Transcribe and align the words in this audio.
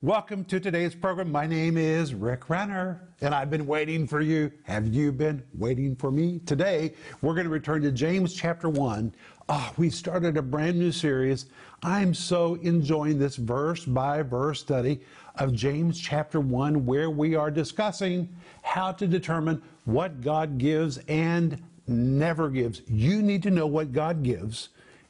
Welcome 0.00 0.44
to 0.44 0.60
today's 0.60 0.94
program. 0.94 1.32
My 1.32 1.44
name 1.44 1.76
is 1.76 2.14
Rick 2.14 2.48
Renner, 2.48 3.08
and 3.20 3.34
I've 3.34 3.50
been 3.50 3.66
waiting 3.66 4.06
for 4.06 4.20
you. 4.20 4.52
Have 4.62 4.86
you 4.86 5.10
been 5.10 5.42
waiting 5.54 5.96
for 5.96 6.12
me? 6.12 6.38
Today, 6.46 6.94
we're 7.20 7.34
going 7.34 7.46
to 7.46 7.50
return 7.50 7.82
to 7.82 7.90
James 7.90 8.32
chapter 8.32 8.68
1. 8.68 9.12
Oh, 9.48 9.72
we 9.76 9.90
started 9.90 10.36
a 10.36 10.42
brand 10.42 10.78
new 10.78 10.92
series. 10.92 11.46
I'm 11.82 12.14
so 12.14 12.54
enjoying 12.62 13.18
this 13.18 13.34
verse 13.34 13.84
by 13.84 14.22
verse 14.22 14.60
study 14.60 15.00
of 15.34 15.52
James 15.52 15.98
chapter 15.98 16.38
1, 16.38 16.86
where 16.86 17.10
we 17.10 17.34
are 17.34 17.50
discussing 17.50 18.28
how 18.62 18.92
to 18.92 19.04
determine 19.08 19.60
what 19.84 20.20
God 20.20 20.58
gives 20.58 20.98
and 21.08 21.60
never 21.88 22.50
gives. 22.50 22.82
You 22.86 23.20
need 23.20 23.42
to 23.42 23.50
know 23.50 23.66
what 23.66 23.90
God 23.92 24.22
gives 24.22 24.68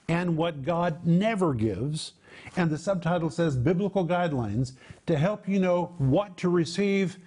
and 0.08 0.34
what 0.34 0.62
God 0.62 1.06
never 1.06 1.52
gives 1.52 2.14
and 2.56 2.70
the 2.70 2.78
subtitle 2.78 3.30
says 3.30 3.56
Biblical 3.56 4.06
Guidelines 4.06 4.72
to 5.06 5.16
help 5.16 5.48
you 5.48 5.58
know 5.60 5.94
what 5.98 6.36
to 6.38 6.48
receive 6.48 7.18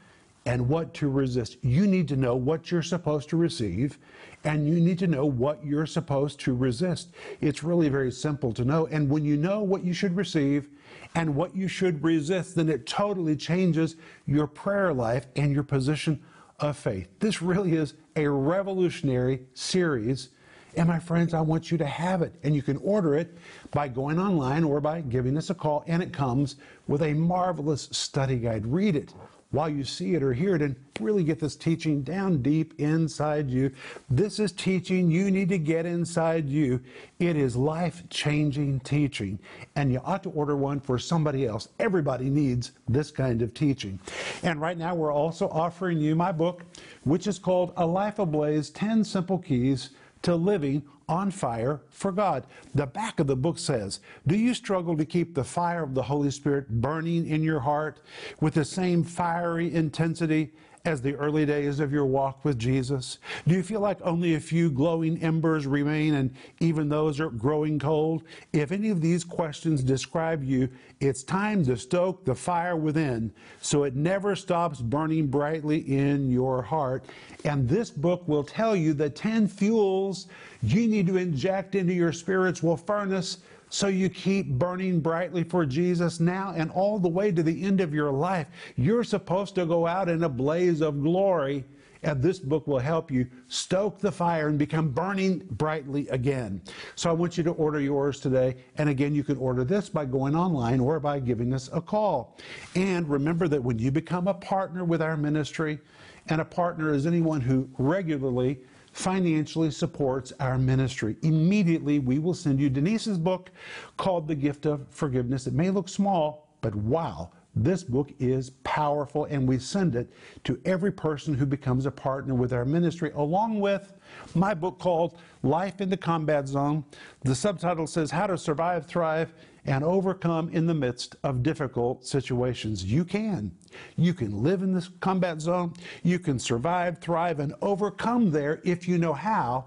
and 0.45 0.68
what 0.68 0.94
to 0.95 1.09
resist. 1.09 1.58
You 1.62 1.85
need 1.85 2.08
to 2.08 2.16
know 2.16 2.35
what 2.35 2.72
you're 2.72 2.81
supposed 2.81 3.30
to 3.30 3.38
receive 3.38 3.98
and 4.44 4.68
you 4.68 4.80
need 4.80 4.98
to 4.99 5.08
know 5.08 5.26
what 5.26 5.63
you're 5.63 5.85
supposed 5.85 6.40
to 6.41 6.55
resist. 6.55 7.09
It's 7.41 7.63
really 7.63 7.90
very 7.90 8.12
simple 8.12 8.52
to 8.54 8.66
know. 8.66 8.88
And 8.88 9.09
when 9.09 9.23
you 9.23 9.38
know 9.38 9.62
what 9.62 9.84
you 9.84 9.94
should 9.94 10.16
receive 10.16 10.68
and 11.13 11.35
what 11.35 11.55
you 11.55 11.68
should 11.68 12.04
resist, 12.04 12.55
then 12.55 12.70
it 12.70 12.88
totally 12.88 13.35
changes 13.35 13.96
your 14.26 14.48
prayer 14.48 14.93
life 14.93 15.27
and 15.35 15.54
your 15.54 15.63
position 15.63 16.21
of 16.59 16.77
faith. 16.77 17.07
This 17.20 17.41
really 17.41 17.73
is 17.73 17.93
a 18.16 18.27
revolutionary 18.27 19.41
series 19.54 20.30
and 20.75 20.88
my 20.88 20.99
friends, 20.99 21.34
I 21.34 21.41
want 21.41 21.71
you 21.71 21.77
to 21.77 21.85
have 21.85 22.21
it. 22.21 22.34
And 22.43 22.55
you 22.55 22.61
can 22.61 22.77
order 22.77 23.16
it 23.16 23.38
by 23.71 23.88
going 23.88 24.20
online 24.20 24.63
or 24.63 24.79
by 24.79 25.02
giving 25.02 25.38
us 25.38 25.49
a 25.49 25.55
call. 25.55 25.84
And 25.88 26.02
it 26.02 26.13
comes 26.13 26.55
with 26.88 27.02
a 27.02 27.13
marvelous 27.13 27.89
study 27.91 28.38
guide. 28.38 28.66
Read 28.66 28.95
it 28.95 29.13
while 29.52 29.70
you 29.70 29.84
see 29.84 30.15
it 30.15 30.23
or 30.23 30.34
hear 30.34 30.55
it 30.55 30.62
and 30.62 30.76
really 30.99 31.23
get 31.23 31.40
this 31.40 31.55
teaching 31.55 32.01
down 32.04 32.41
deep 32.41 32.73
inside 32.79 33.49
you. 33.49 33.71
This 34.09 34.40
is 34.40 34.51
teaching 34.54 35.12
you 35.12 35.29
need 35.29 35.49
to 35.49 35.57
get 35.57 35.85
inside 35.85 36.48
you. 36.48 36.79
It 37.20 37.35
is 37.35 37.55
life 37.55 38.03
changing 38.09 38.79
teaching. 38.81 39.40
And 39.76 39.91
you 39.91 40.01
ought 40.05 40.24
to 40.24 40.29
order 40.29 40.55
one 40.55 40.79
for 40.79 40.98
somebody 40.98 41.46
else. 41.46 41.68
Everybody 41.79 42.29
needs 42.29 42.71
this 42.87 43.12
kind 43.12 43.41
of 43.41 43.53
teaching. 43.53 43.99
And 44.43 44.62
right 44.62 44.77
now, 44.77 44.96
we're 44.96 45.13
also 45.13 45.49
offering 45.49 45.98
you 45.98 46.15
my 46.15 46.31
book, 46.31 46.63
which 47.03 47.27
is 47.27 47.37
called 47.37 47.74
A 47.76 47.85
Life 47.85 48.20
Ablaze 48.20 48.70
10 48.70 49.03
Simple 49.03 49.40
Keys 49.40 49.90
to 50.24 50.36
living 50.36 50.84
on 51.10 51.30
fire 51.30 51.82
for 51.90 52.12
God. 52.12 52.46
The 52.74 52.86
back 52.86 53.20
of 53.20 53.27
the 53.27 53.36
book 53.36 53.60
says, 53.60 54.00
Do 54.26 54.36
you 54.36 54.54
struggle 54.54 54.96
to 54.98 55.05
keep 55.05 55.34
the 55.34 55.44
fire 55.44 55.84
of 55.84 55.94
the 55.94 56.04
Holy 56.04 56.32
Spirit 56.32 56.70
burning 56.70 57.27
in 57.27 57.44
your 57.44 57.60
heart 57.60 58.00
with 58.40 58.54
the 58.54 58.66
same 58.66 59.04
fiery 59.04 59.74
intensity 59.74 60.52
as 60.85 61.01
the 61.01 61.15
early 61.15 61.46
days 61.46 61.79
of 61.79 61.91
your 61.91 62.05
walk 62.05 62.43
with 62.43 62.57
Jesus? 62.57 63.20
Do 63.48 63.55
you 63.55 63.63
feel 63.63 63.79
like 63.79 64.01
only 64.01 64.35
a 64.35 64.40
few 64.40 64.72
glowing 64.72 65.22
embers 65.22 65.68
remain 65.68 66.16
and 66.16 66.34
even 66.59 66.90
those 66.90 67.19
are 67.19 67.29
growing 67.29 67.79
cold? 67.79 68.24
If 68.53 68.72
any 68.72 68.90
of 68.90 69.02
these 69.02 69.24
questions 69.24 69.84
describe 69.84 70.44
you, 70.44 70.69
it's 71.00 71.24
time 71.24 71.63
to 71.66 71.78
stoke 71.78 72.25
the 72.25 72.35
fire 72.35 72.75
within 72.75 73.31
so 73.62 73.84
it 73.84 73.96
never 73.96 74.35
stops 74.35 74.81
burning 74.81 75.28
brightly 75.28 75.79
in 75.79 76.29
your 76.29 76.62
heart. 76.62 77.06
And 77.46 77.68
this 77.68 77.90
book 77.90 78.28
will 78.28 78.44
tell 78.44 78.75
you 78.75 78.94
the 78.94 79.09
10 79.09 79.47
fuels 79.47 80.28
you 80.63 80.88
need 80.88 81.07
to 81.07 81.18
inject 81.18 81.75
into 81.75 81.94
your 81.94 82.13
spiritual 82.13 82.78
furnace 82.78 83.40
so 83.72 83.88
you 83.88 84.09
keep 84.09 84.50
burning 84.50 85.00
brightly 85.00 85.46
for 85.46 85.66
Jesus 85.66 86.19
now 86.19 86.53
and 86.56 86.69
all 86.72 87.00
the 87.00 87.08
way 87.08 87.31
to 87.31 87.41
the 87.41 87.64
end 87.64 87.80
of 87.80 87.94
your 87.94 88.12
life. 88.12 88.47
You're 88.75 89.06
supposed 89.06 89.56
to 89.56 89.66
go 89.66 89.88
out 89.88 90.09
in 90.09 90.24
a 90.25 90.30
blaze 90.30 90.81
of 90.81 91.02
glory, 91.02 91.64
and 92.03 92.22
this 92.22 92.38
book 92.38 92.68
will 92.68 92.80
help 92.80 93.09
you 93.09 93.28
stoke 93.47 94.00
the 94.00 94.12
fire 94.12 94.50
and 94.50 94.59
become 94.59 94.90
burning 94.90 95.40
brightly 95.52 96.06
again. 96.10 96.62
So 96.96 97.10
I 97.10 97.14
want 97.14 97.38
you 97.38 97.46
to 97.46 97.52
order 97.52 97.80
yours 97.80 98.20
today. 98.20 98.58
And 98.78 98.90
again, 98.90 99.16
you 99.16 99.24
can 99.24 99.38
order 99.38 99.64
this 99.64 99.88
by 99.88 100.04
going 100.04 100.36
online 100.36 100.81
or 100.81 101.00
by 101.00 101.20
giving 101.20 101.54
us 101.54 101.70
a 101.72 101.80
call. 101.80 102.38
And 102.76 103.08
remember 103.08 103.48
that 103.48 103.64
when 103.64 103.80
you 103.80 103.90
become 103.90 104.28
a 104.28 104.34
partner 104.34 104.84
with 104.84 105.02
our 105.02 105.16
ministry, 105.16 105.80
and 106.28 106.42
a 106.42 106.46
partner 106.46 106.94
is 106.94 107.08
anyone 107.08 107.42
who 107.42 107.70
regularly 107.78 108.60
financially 108.91 109.72
supports 109.72 110.34
our 110.40 110.57
ministry. 110.57 111.16
Immediately, 111.22 112.00
we 112.00 112.19
will 112.19 112.34
send 112.34 112.59
you 112.59 112.69
Denise's 112.69 113.18
book 113.18 113.52
called 113.97 114.28
The 114.28 114.35
Gift 114.35 114.66
of 114.66 114.85
Forgiveness. 114.90 115.47
It 115.47 115.53
may 115.53 115.69
look 115.69 115.88
small, 115.88 116.50
but 116.62 116.75
wow, 116.75 117.31
this 117.56 117.84
book 117.84 118.12
is 118.19 118.51
powerful, 118.63 119.25
and 119.25 119.47
we 119.47 119.59
send 119.59 119.95
it 119.95 120.12
to 120.45 120.59
every 120.63 120.91
person 120.91 121.34
who 121.34 121.45
becomes 121.45 121.85
a 121.85 121.91
partner 121.91 122.34
with 122.34 122.53
our 122.53 122.63
ministry, 122.63 123.12
along 123.16 123.59
with 123.59 123.94
my 124.35 124.53
book 124.53 124.79
called 124.79 125.17
Life 125.44 125.81
in 125.81 125.89
the 125.89 125.97
Combat 125.97 126.47
Zone. 126.47 126.85
The 127.23 127.35
subtitle 127.35 127.88
says 127.88 128.12
How 128.12 128.28
to 128.28 128.38
Survive, 128.38 128.85
Thrive, 128.85 129.34
and 129.66 129.84
Overcome 129.84 130.50
in 130.50 130.66
the 130.66 130.73
Midst 130.73 131.17
of 131.23 131.44
Difficult 131.44 132.06
Situations. 132.06 132.85
You 132.85 133.06
can. 133.06 133.51
You 133.95 134.13
can 134.13 134.44
live 134.44 134.63
in 134.63 134.73
this 134.73 134.89
combat 135.01 135.41
zone. 135.41 135.73
You 136.03 136.19
can 136.19 136.39
survive, 136.39 137.00
thrive, 137.00 137.39
and 137.39 137.53
overcome 137.62 138.31
there 138.31 138.62
if 138.63 138.88
you 138.88 138.97
know 138.97 139.13
how. 139.13 139.66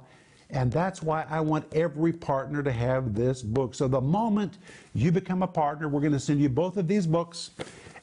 And 0.54 0.70
that's 0.70 1.02
why 1.02 1.26
I 1.28 1.40
want 1.40 1.66
every 1.74 2.12
partner 2.12 2.62
to 2.62 2.70
have 2.70 3.12
this 3.12 3.42
book. 3.42 3.74
So 3.74 3.88
the 3.88 4.00
moment 4.00 4.58
you 4.94 5.10
become 5.10 5.42
a 5.42 5.48
partner, 5.48 5.88
we're 5.88 6.00
going 6.00 6.12
to 6.12 6.20
send 6.20 6.40
you 6.40 6.48
both 6.48 6.76
of 6.76 6.86
these 6.86 7.08
books 7.08 7.50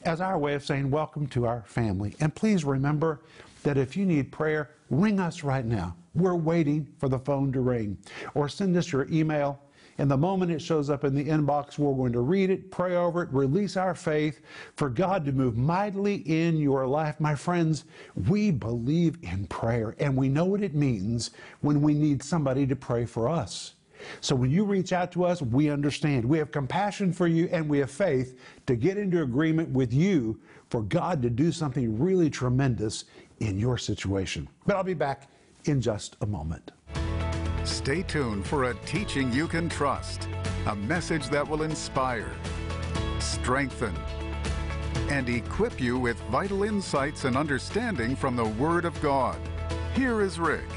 as 0.02 0.20
our 0.20 0.38
way 0.38 0.52
of 0.52 0.62
saying 0.62 0.90
welcome 0.90 1.26
to 1.28 1.46
our 1.46 1.62
family. 1.66 2.14
And 2.20 2.34
please 2.34 2.62
remember 2.62 3.22
that 3.62 3.78
if 3.78 3.96
you 3.96 4.04
need 4.04 4.30
prayer, 4.30 4.70
ring 4.90 5.18
us 5.18 5.42
right 5.42 5.64
now. 5.64 5.96
We're 6.14 6.34
waiting 6.34 6.86
for 6.98 7.08
the 7.08 7.18
phone 7.18 7.52
to 7.52 7.62
ring. 7.62 7.96
Or 8.34 8.50
send 8.50 8.76
us 8.76 8.92
your 8.92 9.08
email 9.10 9.58
and 9.98 10.10
the 10.10 10.16
moment 10.16 10.50
it 10.50 10.60
shows 10.60 10.90
up 10.90 11.04
in 11.04 11.14
the 11.14 11.24
inbox, 11.24 11.78
we're 11.78 11.94
going 11.94 12.12
to 12.12 12.20
read 12.20 12.50
it, 12.50 12.70
pray 12.70 12.96
over 12.96 13.22
it, 13.22 13.28
release 13.32 13.76
our 13.76 13.94
faith 13.94 14.40
for 14.76 14.88
God 14.88 15.24
to 15.26 15.32
move 15.32 15.56
mightily 15.56 16.16
in 16.26 16.56
your 16.56 16.86
life. 16.86 17.20
My 17.20 17.34
friends, 17.34 17.84
we 18.28 18.50
believe 18.50 19.18
in 19.22 19.46
prayer 19.46 19.94
and 19.98 20.16
we 20.16 20.28
know 20.28 20.44
what 20.44 20.62
it 20.62 20.74
means 20.74 21.30
when 21.60 21.82
we 21.82 21.94
need 21.94 22.22
somebody 22.22 22.66
to 22.66 22.76
pray 22.76 23.04
for 23.04 23.28
us. 23.28 23.74
So 24.20 24.34
when 24.34 24.50
you 24.50 24.64
reach 24.64 24.92
out 24.92 25.12
to 25.12 25.24
us, 25.24 25.42
we 25.42 25.70
understand. 25.70 26.24
We 26.24 26.38
have 26.38 26.50
compassion 26.50 27.12
for 27.12 27.26
you 27.26 27.48
and 27.52 27.68
we 27.68 27.78
have 27.78 27.90
faith 27.90 28.38
to 28.66 28.74
get 28.74 28.98
into 28.98 29.22
agreement 29.22 29.68
with 29.70 29.92
you 29.92 30.40
for 30.70 30.82
God 30.82 31.22
to 31.22 31.30
do 31.30 31.52
something 31.52 31.98
really 31.98 32.30
tremendous 32.30 33.04
in 33.40 33.58
your 33.58 33.78
situation. 33.78 34.48
But 34.66 34.76
I'll 34.76 34.84
be 34.84 34.94
back 34.94 35.28
in 35.66 35.80
just 35.80 36.16
a 36.20 36.26
moment. 36.26 36.72
Stay 37.64 38.02
tuned 38.02 38.44
for 38.44 38.64
a 38.64 38.74
teaching 38.86 39.32
you 39.32 39.46
can 39.46 39.68
trust, 39.68 40.28
a 40.66 40.74
message 40.74 41.28
that 41.28 41.46
will 41.46 41.62
inspire, 41.62 42.32
strengthen, 43.20 43.94
and 45.08 45.28
equip 45.28 45.80
you 45.80 45.96
with 45.96 46.16
vital 46.22 46.64
insights 46.64 47.24
and 47.24 47.36
understanding 47.36 48.16
from 48.16 48.34
the 48.34 48.44
Word 48.44 48.84
of 48.84 49.00
God. 49.00 49.38
Here 49.94 50.22
is 50.22 50.40
Rick. 50.40 50.68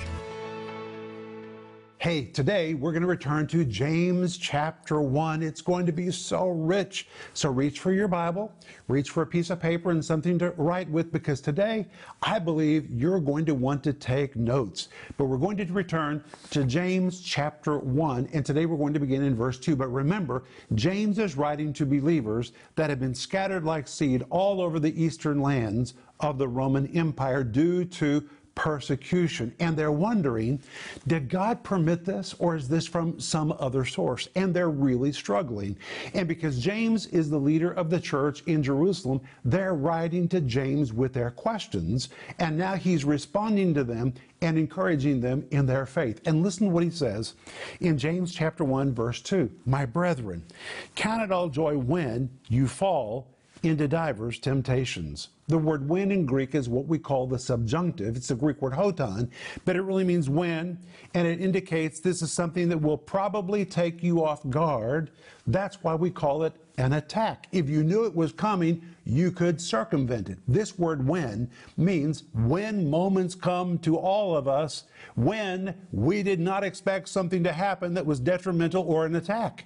Hey, 2.06 2.26
today 2.26 2.76
we're 2.76 2.92
going 2.92 3.02
to 3.02 3.08
return 3.08 3.48
to 3.48 3.66
James 3.66 4.38
chapter 4.38 5.02
1. 5.02 5.42
It's 5.42 5.60
going 5.60 5.88
to 5.88 5.92
be 5.92 6.12
so 6.12 6.50
rich. 6.50 7.08
So 7.34 7.50
reach 7.50 7.80
for 7.80 7.92
your 7.92 8.08
Bible, 8.08 8.54
reach 8.88 9.10
for 9.10 9.24
a 9.24 9.26
piece 9.26 9.50
of 9.50 9.60
paper 9.60 9.90
and 9.90 10.06
something 10.06 10.38
to 10.38 10.52
write 10.52 10.88
with 10.92 11.12
because 11.12 11.42
today 11.42 11.88
I 12.22 12.38
believe 12.38 12.92
you're 12.92 13.20
going 13.20 13.44
to 13.46 13.56
want 13.56 13.84
to 13.86 13.94
take 13.94 14.36
notes. 14.36 14.90
But 15.18 15.26
we're 15.26 15.40
going 15.40 15.58
to 15.58 15.66
return 15.74 16.24
to 16.52 16.64
James 16.64 17.22
chapter 17.22 17.80
1, 17.80 18.30
and 18.34 18.46
today 18.46 18.68
we're 18.68 18.78
going 18.78 18.94
to 18.94 19.00
begin 19.00 19.24
in 19.24 19.36
verse 19.36 19.58
2. 19.58 19.76
But 19.76 19.88
remember, 19.88 20.44
James 20.76 21.18
is 21.18 21.36
writing 21.36 21.74
to 21.74 21.88
believers 21.88 22.52
that 22.76 22.92
have 22.92 23.00
been 23.00 23.16
scattered 23.16 23.64
like 23.64 23.88
seed 23.88 24.24
all 24.30 24.62
over 24.62 24.80
the 24.80 25.04
eastern 25.04 25.42
lands 25.42 25.96
of 26.20 26.38
the 26.38 26.48
Roman 26.48 26.86
Empire 26.96 27.44
due 27.44 27.84
to 27.84 28.30
persecution. 28.56 29.54
And 29.60 29.78
they're 29.78 29.92
wondering, 29.92 30.62
did 31.08 31.30
God 31.30 31.64
permit 31.64 32.06
this 32.06 32.34
or 32.40 32.56
is 32.56 32.68
this 32.68 32.88
from 32.88 33.20
some 33.20 33.54
other 33.60 33.86
source? 33.86 34.30
And 34.36 34.54
they're 34.54 34.70
really 34.70 35.12
struggling. 35.12 35.78
And 36.14 36.28
because 36.28 36.60
James 36.60 37.06
is 37.08 37.30
the 37.30 37.38
leader 37.38 37.72
of 37.72 37.90
the 37.90 38.00
church 38.00 38.42
in 38.44 38.64
Jerusalem, 38.64 39.22
they're 39.44 39.76
writing 39.76 40.28
to 40.30 40.42
James 40.42 40.94
with 40.94 41.14
their 41.14 41.32
questions. 41.32 42.10
And 42.40 42.58
now 42.58 42.76
he's 42.76 43.06
responding 43.06 43.74
to 43.76 43.84
them 43.84 44.14
and 44.42 44.58
encouraging 44.58 45.20
them 45.20 45.46
in 45.52 45.66
their 45.66 45.86
faith. 45.86 46.22
And 46.26 46.44
listen 46.44 46.68
to 46.68 46.74
what 46.74 46.84
he 46.84 46.90
says 46.90 47.34
in 47.82 47.98
James 47.98 48.34
chapter 48.34 48.64
1 48.64 48.94
verse 48.94 49.22
2. 49.22 49.50
My 49.66 49.86
brethren, 49.86 50.44
count 50.96 51.24
it 51.24 51.32
all 51.32 51.50
joy 51.50 51.78
when 51.78 52.30
you 52.48 52.68
fall 52.68 53.28
into 53.64 53.88
divers 53.88 54.40
temptations. 54.40 55.30
The 55.48 55.58
word 55.60 55.88
when 55.88 56.12
in 56.12 56.26
Greek 56.26 56.56
is 56.56 56.68
what 56.68 56.88
we 56.88 56.98
call 56.98 57.28
the 57.28 57.38
subjunctive. 57.38 58.16
It's 58.16 58.30
the 58.30 58.36
Greek 58.36 58.62
word 58.64 58.74
hotan, 58.74 59.30
but 59.64 59.76
it 59.76 59.84
really 59.84 60.04
means 60.04 60.28
when, 60.28 60.80
and 61.14 61.28
it 61.28 61.40
indicates 61.40 62.00
this 62.00 62.24
is 62.24 62.32
something 62.32 62.68
that 62.70 62.80
will 62.80 62.98
probably 62.98 63.64
take 63.64 64.02
you 64.02 64.26
off 64.26 64.48
guard. 64.50 65.12
That's 65.46 65.84
why 65.84 65.94
we 65.94 66.10
call 66.10 66.44
it 66.44 66.54
an 66.80 66.94
attack. 66.94 67.48
If 67.52 67.70
you 67.70 67.84
knew 67.84 68.06
it 68.06 68.16
was 68.16 68.32
coming, 68.32 68.82
you 69.06 69.32
could 69.32 69.62
circumvent 69.62 70.30
it. 70.30 70.40
This 70.48 70.80
word 70.80 71.08
when 71.08 71.52
means 71.78 72.24
when 72.34 72.90
moments 72.90 73.36
come 73.36 73.78
to 73.80 73.98
all 73.98 74.36
of 74.36 74.48
us 74.48 74.86
when 75.16 75.76
we 75.92 76.24
did 76.24 76.40
not 76.40 76.64
expect 76.64 77.08
something 77.08 77.44
to 77.44 77.54
happen 77.54 77.94
that 77.94 78.06
was 78.06 78.20
detrimental 78.20 78.84
or 78.84 79.06
an 79.06 79.16
attack. 79.16 79.66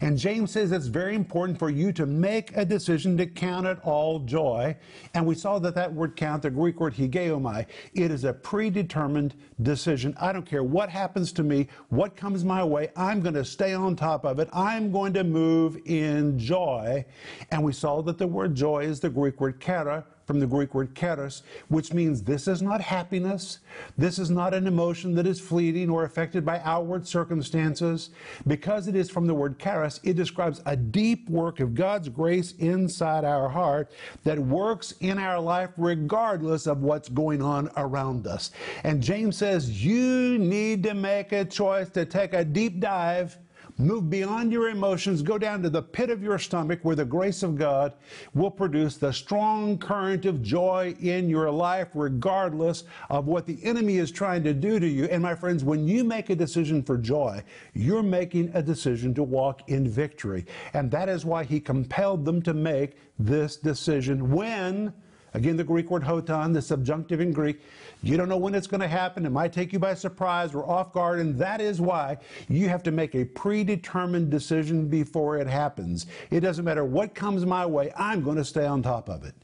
And 0.00 0.18
James 0.18 0.50
says 0.52 0.72
it's 0.72 0.86
very 0.86 1.14
important 1.14 1.58
for 1.58 1.70
you 1.70 1.92
to 1.92 2.06
make 2.06 2.56
a 2.56 2.64
decision 2.64 3.16
to 3.18 3.26
count 3.26 3.66
it 3.66 3.78
all 3.82 4.20
joy. 4.20 4.76
And 5.14 5.26
we 5.26 5.34
saw 5.34 5.58
that 5.58 5.74
that 5.74 5.92
word 5.92 6.16
count, 6.16 6.42
the 6.42 6.50
Greek 6.50 6.80
word 6.80 6.94
hegeomai, 6.94 7.66
it 7.94 8.10
is 8.10 8.24
a 8.24 8.32
predetermined 8.32 9.34
decision. 9.62 10.14
I 10.20 10.32
don't 10.32 10.46
care 10.46 10.62
what 10.62 10.88
happens 10.88 11.32
to 11.32 11.42
me, 11.42 11.68
what 11.88 12.16
comes 12.16 12.44
my 12.44 12.64
way, 12.64 12.90
I'm 12.96 13.20
going 13.20 13.34
to 13.34 13.44
stay 13.44 13.74
on 13.74 13.96
top 13.96 14.24
of 14.24 14.38
it. 14.38 14.48
I'm 14.52 14.90
going 14.92 15.12
to 15.14 15.24
move 15.24 15.78
in 15.86 16.38
joy. 16.38 17.04
And 17.50 17.62
we 17.62 17.72
saw 17.72 18.02
that 18.02 18.18
the 18.18 18.26
word 18.26 18.54
joy 18.54 18.84
is 18.84 19.00
the 19.00 19.10
Greek 19.10 19.40
word 19.40 19.60
chara, 19.60 20.04
from 20.28 20.40
the 20.40 20.46
Greek 20.46 20.74
word 20.74 20.94
charis, 20.94 21.42
which 21.68 21.94
means 21.94 22.22
this 22.22 22.46
is 22.46 22.60
not 22.60 22.82
happiness. 22.82 23.60
This 23.96 24.18
is 24.18 24.28
not 24.28 24.52
an 24.52 24.66
emotion 24.66 25.14
that 25.14 25.26
is 25.26 25.40
fleeting 25.40 25.88
or 25.88 26.04
affected 26.04 26.44
by 26.44 26.60
outward 26.64 27.08
circumstances. 27.08 28.10
Because 28.46 28.88
it 28.88 28.94
is 28.94 29.08
from 29.08 29.26
the 29.26 29.34
word 29.34 29.58
charis, 29.58 29.98
it 30.04 30.16
describes 30.16 30.60
a 30.66 30.76
deep 30.76 31.30
work 31.30 31.60
of 31.60 31.74
God's 31.74 32.10
grace 32.10 32.52
inside 32.58 33.24
our 33.24 33.48
heart 33.48 33.90
that 34.24 34.38
works 34.38 34.92
in 35.00 35.18
our 35.18 35.40
life 35.40 35.70
regardless 35.78 36.66
of 36.66 36.82
what's 36.82 37.08
going 37.08 37.40
on 37.40 37.70
around 37.78 38.26
us. 38.26 38.50
And 38.84 39.02
James 39.02 39.38
says 39.38 39.82
you 39.82 40.36
need 40.36 40.82
to 40.82 40.92
make 40.92 41.32
a 41.32 41.46
choice 41.46 41.88
to 41.90 42.04
take 42.04 42.34
a 42.34 42.44
deep 42.44 42.80
dive 42.80 43.38
Move 43.80 44.10
beyond 44.10 44.50
your 44.50 44.70
emotions, 44.70 45.22
go 45.22 45.38
down 45.38 45.62
to 45.62 45.70
the 45.70 45.80
pit 45.80 46.10
of 46.10 46.20
your 46.20 46.36
stomach 46.36 46.80
where 46.82 46.96
the 46.96 47.04
grace 47.04 47.44
of 47.44 47.56
God 47.56 47.92
will 48.34 48.50
produce 48.50 48.96
the 48.96 49.12
strong 49.12 49.78
current 49.78 50.24
of 50.24 50.42
joy 50.42 50.96
in 51.00 51.28
your 51.28 51.48
life, 51.48 51.88
regardless 51.94 52.82
of 53.08 53.28
what 53.28 53.46
the 53.46 53.64
enemy 53.64 53.98
is 53.98 54.10
trying 54.10 54.42
to 54.42 54.52
do 54.52 54.80
to 54.80 54.88
you. 54.88 55.04
And 55.04 55.22
my 55.22 55.36
friends, 55.36 55.62
when 55.62 55.86
you 55.86 56.02
make 56.02 56.28
a 56.28 56.34
decision 56.34 56.82
for 56.82 56.98
joy, 56.98 57.44
you're 57.72 58.02
making 58.02 58.50
a 58.52 58.62
decision 58.62 59.14
to 59.14 59.22
walk 59.22 59.68
in 59.68 59.88
victory. 59.88 60.44
And 60.74 60.90
that 60.90 61.08
is 61.08 61.24
why 61.24 61.44
he 61.44 61.60
compelled 61.60 62.24
them 62.24 62.42
to 62.42 62.54
make 62.54 62.96
this 63.16 63.56
decision 63.56 64.32
when 64.32 64.92
Again, 65.34 65.56
the 65.56 65.64
Greek 65.64 65.90
word 65.90 66.02
hotan, 66.02 66.52
the 66.52 66.62
subjunctive 66.62 67.20
in 67.20 67.32
Greek. 67.32 67.60
You 68.02 68.16
don't 68.16 68.28
know 68.28 68.36
when 68.36 68.54
it's 68.54 68.66
going 68.66 68.80
to 68.80 68.88
happen. 68.88 69.26
It 69.26 69.30
might 69.30 69.52
take 69.52 69.72
you 69.72 69.78
by 69.78 69.94
surprise 69.94 70.54
or 70.54 70.68
off 70.68 70.92
guard, 70.92 71.18
and 71.18 71.36
that 71.38 71.60
is 71.60 71.80
why 71.80 72.16
you 72.48 72.68
have 72.68 72.82
to 72.84 72.90
make 72.90 73.14
a 73.14 73.24
predetermined 73.24 74.30
decision 74.30 74.88
before 74.88 75.38
it 75.38 75.46
happens. 75.46 76.06
It 76.30 76.40
doesn't 76.40 76.64
matter 76.64 76.84
what 76.84 77.14
comes 77.14 77.44
my 77.44 77.66
way, 77.66 77.92
I'm 77.96 78.22
going 78.22 78.36
to 78.36 78.44
stay 78.44 78.66
on 78.66 78.82
top 78.82 79.08
of 79.08 79.24
it. 79.24 79.34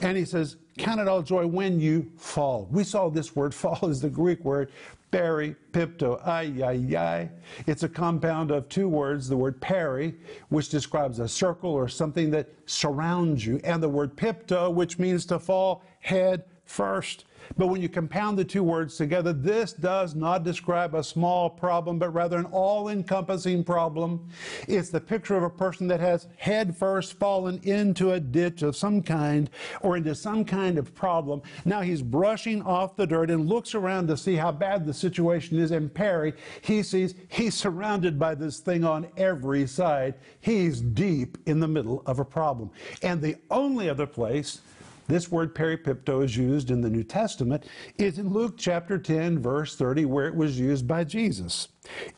And 0.00 0.16
he 0.16 0.24
says, 0.24 0.56
Count 0.78 1.00
it 1.00 1.08
all 1.08 1.22
joy 1.22 1.44
when 1.44 1.80
you 1.80 2.08
fall. 2.16 2.68
We 2.70 2.84
saw 2.84 3.10
this 3.10 3.34
word 3.34 3.52
fall 3.54 3.88
is 3.88 4.00
the 4.00 4.08
Greek 4.08 4.44
word 4.44 4.70
peripipto. 5.10 6.20
Ay, 6.26 6.62
ay, 6.62 6.96
ay. 6.96 7.30
It's 7.66 7.82
a 7.82 7.88
compound 7.88 8.50
of 8.50 8.68
two 8.68 8.88
words, 8.88 9.28
the 9.28 9.36
word 9.36 9.60
peri, 9.60 10.14
which 10.48 10.68
describes 10.68 11.18
a 11.18 11.28
circle 11.28 11.70
or 11.70 11.88
something 11.88 12.30
that 12.30 12.48
surrounds 12.66 13.44
you, 13.44 13.60
and 13.64 13.82
the 13.82 13.88
word 13.88 14.16
pipto, 14.16 14.72
which 14.72 14.98
means 14.98 15.24
to 15.26 15.38
fall 15.38 15.82
head 16.00 16.44
first. 16.64 17.24
But 17.56 17.68
when 17.68 17.80
you 17.80 17.88
compound 17.88 18.38
the 18.38 18.44
two 18.44 18.62
words 18.62 18.96
together, 18.96 19.32
this 19.32 19.72
does 19.72 20.14
not 20.14 20.44
describe 20.44 20.94
a 20.94 21.02
small 21.02 21.48
problem, 21.48 21.98
but 21.98 22.10
rather 22.10 22.38
an 22.38 22.46
all 22.46 22.88
encompassing 22.88 23.64
problem. 23.64 24.28
It's 24.66 24.90
the 24.90 25.00
picture 25.00 25.36
of 25.36 25.42
a 25.42 25.50
person 25.50 25.88
that 25.88 26.00
has 26.00 26.26
head 26.36 26.76
first 26.76 27.18
fallen 27.18 27.60
into 27.62 28.12
a 28.12 28.20
ditch 28.20 28.62
of 28.62 28.76
some 28.76 29.02
kind 29.02 29.50
or 29.80 29.96
into 29.96 30.14
some 30.14 30.44
kind 30.44 30.78
of 30.78 30.94
problem. 30.94 31.42
Now 31.64 31.80
he's 31.80 32.02
brushing 32.02 32.62
off 32.62 32.96
the 32.96 33.06
dirt 33.06 33.30
and 33.30 33.48
looks 33.48 33.74
around 33.74 34.08
to 34.08 34.16
see 34.16 34.34
how 34.34 34.52
bad 34.52 34.86
the 34.86 34.94
situation 34.94 35.58
is. 35.58 35.70
And 35.70 35.92
peri, 35.92 36.34
he 36.60 36.82
sees 36.82 37.14
he's 37.28 37.54
surrounded 37.54 38.18
by 38.18 38.34
this 38.34 38.58
thing 38.58 38.84
on 38.84 39.08
every 39.16 39.66
side. 39.66 40.14
He's 40.40 40.80
deep 40.80 41.38
in 41.46 41.60
the 41.60 41.68
middle 41.68 42.02
of 42.06 42.18
a 42.18 42.24
problem. 42.24 42.70
And 43.02 43.20
the 43.20 43.36
only 43.50 43.88
other 43.88 44.06
place 44.06 44.60
this 45.08 45.30
word 45.30 45.54
peripipto 45.54 46.22
is 46.22 46.36
used 46.36 46.70
in 46.70 46.82
the 46.82 46.90
New 46.90 47.02
Testament 47.02 47.64
is 47.96 48.18
in 48.18 48.28
Luke 48.28 48.56
chapter 48.58 48.98
10, 48.98 49.38
verse 49.38 49.74
30, 49.74 50.04
where 50.04 50.28
it 50.28 50.34
was 50.34 50.60
used 50.60 50.86
by 50.86 51.02
Jesus. 51.02 51.68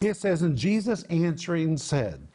It 0.01 0.17
says, 0.17 0.43
And 0.43 0.57
Jesus 0.57 1.05
answering 1.05 1.77
said, 1.77 2.27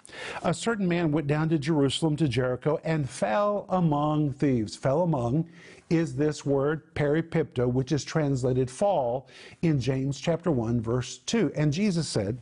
A 0.43 0.53
certain 0.53 0.87
man 0.87 1.11
went 1.11 1.27
down 1.27 1.49
to 1.49 1.59
Jerusalem 1.59 2.15
to 2.15 2.29
Jericho 2.29 2.79
and 2.85 3.09
fell 3.09 3.65
among 3.67 4.31
thieves. 4.31 4.77
Fell 4.77 5.03
among 5.03 5.49
is 5.89 6.15
this 6.15 6.45
word 6.45 6.95
peripipto, 6.95 7.71
which 7.71 7.91
is 7.91 8.03
translated 8.03 8.71
fall 8.71 9.27
in 9.61 9.79
James 9.79 10.19
chapter 10.19 10.51
1, 10.51 10.81
verse 10.81 11.19
2. 11.19 11.51
And 11.55 11.71
Jesus 11.71 12.07
said, 12.07 12.41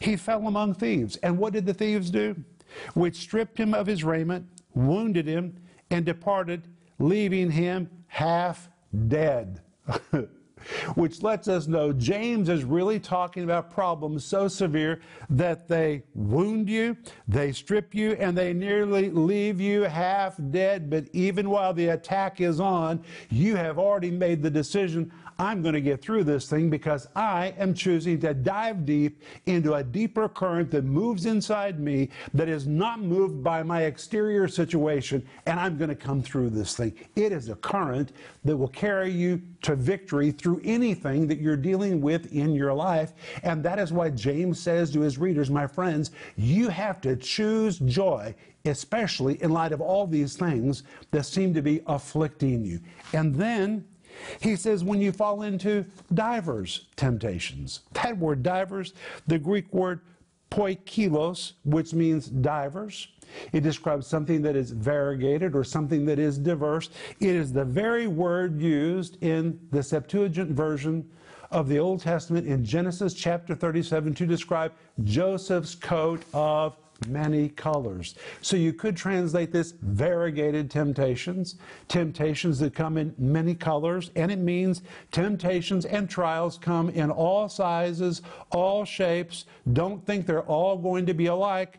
He 0.00 0.16
fell 0.16 0.46
among 0.46 0.74
thieves. 0.74 1.16
And 1.16 1.38
what 1.38 1.52
did 1.52 1.66
the 1.66 1.74
thieves 1.74 2.10
do? 2.10 2.36
Which 2.94 3.16
stripped 3.16 3.58
him 3.58 3.72
of 3.72 3.86
his 3.86 4.04
raiment, 4.04 4.46
wounded 4.74 5.26
him, 5.26 5.56
and 5.90 6.04
departed 6.04 6.68
leaving 6.98 7.50
him 7.50 7.88
half 8.06 8.68
dead. 9.08 9.60
Which 10.94 11.22
lets 11.22 11.48
us 11.48 11.66
know 11.66 11.92
James 11.92 12.48
is 12.48 12.64
really 12.64 12.98
talking 13.00 13.44
about 13.44 13.70
problems 13.70 14.24
so 14.24 14.48
severe 14.48 15.00
that 15.30 15.68
they 15.68 16.02
wound 16.14 16.68
you, 16.68 16.96
they 17.28 17.52
strip 17.52 17.94
you, 17.94 18.12
and 18.12 18.36
they 18.36 18.52
nearly 18.52 19.10
leave 19.10 19.60
you 19.60 19.82
half 19.82 20.36
dead. 20.50 20.90
But 20.90 21.06
even 21.12 21.50
while 21.50 21.72
the 21.72 21.88
attack 21.88 22.40
is 22.40 22.60
on, 22.60 23.02
you 23.30 23.56
have 23.56 23.78
already 23.78 24.10
made 24.10 24.42
the 24.42 24.50
decision 24.50 25.12
I'm 25.38 25.60
going 25.60 25.74
to 25.74 25.80
get 25.82 26.00
through 26.00 26.24
this 26.24 26.48
thing 26.48 26.70
because 26.70 27.08
I 27.14 27.54
am 27.58 27.74
choosing 27.74 28.18
to 28.20 28.32
dive 28.32 28.86
deep 28.86 29.22
into 29.44 29.74
a 29.74 29.84
deeper 29.84 30.28
current 30.28 30.70
that 30.70 30.84
moves 30.84 31.26
inside 31.26 31.78
me 31.78 32.08
that 32.32 32.48
is 32.48 32.66
not 32.66 33.00
moved 33.00 33.44
by 33.44 33.62
my 33.62 33.82
exterior 33.82 34.48
situation, 34.48 35.26
and 35.44 35.60
I'm 35.60 35.76
going 35.76 35.90
to 35.90 35.96
come 35.96 36.22
through 36.22 36.50
this 36.50 36.74
thing. 36.74 36.94
It 37.16 37.32
is 37.32 37.50
a 37.50 37.56
current 37.56 38.12
that 38.44 38.56
will 38.56 38.68
carry 38.68 39.10
you 39.10 39.42
to 39.62 39.76
victory 39.76 40.30
through 40.30 40.55
anything 40.64 41.26
that 41.28 41.38
you're 41.38 41.56
dealing 41.56 42.00
with 42.00 42.32
in 42.32 42.54
your 42.54 42.72
life. 42.72 43.12
And 43.42 43.62
that 43.64 43.78
is 43.78 43.92
why 43.92 44.10
James 44.10 44.60
says 44.60 44.90
to 44.92 45.00
his 45.00 45.18
readers, 45.18 45.50
my 45.50 45.66
friends, 45.66 46.10
you 46.36 46.68
have 46.68 47.00
to 47.02 47.16
choose 47.16 47.78
joy 47.78 48.34
especially 48.68 49.40
in 49.42 49.50
light 49.50 49.72
of 49.72 49.80
all 49.80 50.06
these 50.06 50.36
things 50.36 50.82
that 51.10 51.24
seem 51.24 51.54
to 51.54 51.62
be 51.62 51.80
afflicting 51.86 52.64
you. 52.64 52.80
And 53.12 53.34
then 53.34 53.84
he 54.40 54.56
says, 54.56 54.82
when 54.82 55.00
you 55.00 55.12
fall 55.12 55.42
into 55.42 55.84
divers 56.14 56.86
temptations. 56.96 57.80
That 57.92 58.16
word 58.16 58.42
divers, 58.42 58.94
the 59.26 59.38
Greek 59.38 59.72
word 59.72 60.00
poikilos, 60.50 61.52
which 61.64 61.92
means 61.92 62.26
divers. 62.26 63.08
It 63.52 63.62
describes 63.62 64.06
something 64.06 64.42
that 64.42 64.56
is 64.56 64.70
variegated 64.70 65.54
or 65.54 65.64
something 65.64 66.06
that 66.06 66.18
is 66.18 66.38
diverse. 66.38 66.90
It 67.20 67.34
is 67.34 67.52
the 67.52 67.64
very 67.64 68.06
word 68.06 68.60
used 68.60 69.22
in 69.22 69.58
the 69.70 69.82
Septuagint 69.82 70.50
version 70.50 71.08
of 71.50 71.68
the 71.68 71.78
Old 71.78 72.00
Testament 72.00 72.46
in 72.46 72.64
Genesis 72.64 73.14
chapter 73.14 73.54
37 73.54 74.14
to 74.14 74.26
describe 74.26 74.72
Joseph's 75.04 75.74
coat 75.74 76.22
of 76.34 76.76
many 77.08 77.50
colors. 77.50 78.14
So 78.40 78.56
you 78.56 78.72
could 78.72 78.96
translate 78.96 79.52
this 79.52 79.74
variegated 79.82 80.70
temptations, 80.70 81.56
temptations 81.88 82.58
that 82.60 82.74
come 82.74 82.96
in 82.96 83.14
many 83.18 83.54
colors, 83.54 84.10
and 84.16 84.30
it 84.32 84.38
means 84.38 84.82
temptations 85.12 85.84
and 85.84 86.08
trials 86.08 86.58
come 86.58 86.88
in 86.90 87.10
all 87.10 87.48
sizes, 87.48 88.22
all 88.50 88.84
shapes. 88.84 89.44
Don't 89.72 90.04
think 90.06 90.26
they're 90.26 90.42
all 90.42 90.76
going 90.78 91.06
to 91.06 91.14
be 91.14 91.26
alike. 91.26 91.78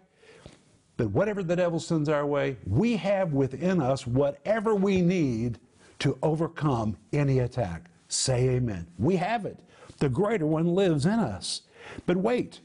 But 0.98 1.12
whatever 1.12 1.44
the 1.44 1.56
devil 1.56 1.80
sends 1.80 2.10
our 2.10 2.26
way, 2.26 2.58
we 2.66 2.98
have 2.98 3.34
within 3.34 3.82
us 3.82 4.08
whatever 4.08 4.74
we 4.76 5.02
need 5.02 5.60
to 6.00 6.18
overcome 6.22 6.98
any 7.14 7.40
attack. 7.40 7.90
Say 8.08 8.50
amen. 8.50 8.88
We 8.98 9.16
have 9.18 9.46
it. 9.46 9.60
The 10.00 10.10
greater 10.10 10.46
one 10.46 10.76
lives 10.76 11.06
in 11.06 11.20
us. 11.20 11.62
But 12.06 12.18
wait, 12.18 12.60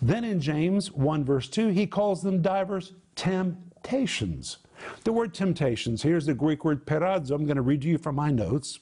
then 0.00 0.24
in 0.24 0.40
James 0.40 0.90
1 0.92 1.24
verse 1.24 1.48
2, 1.48 1.68
he 1.68 1.86
calls 1.86 2.22
them 2.22 2.42
divers 2.42 2.92
temptations. 3.14 4.58
The 5.04 5.12
word 5.12 5.34
temptations, 5.34 6.02
here's 6.02 6.26
the 6.26 6.34
Greek 6.34 6.64
word 6.64 6.86
peirazo. 6.86 7.32
I'm 7.32 7.44
going 7.44 7.56
to 7.56 7.62
read 7.62 7.82
to 7.82 7.88
you 7.88 7.98
from 7.98 8.14
my 8.14 8.30
notes. 8.30 8.78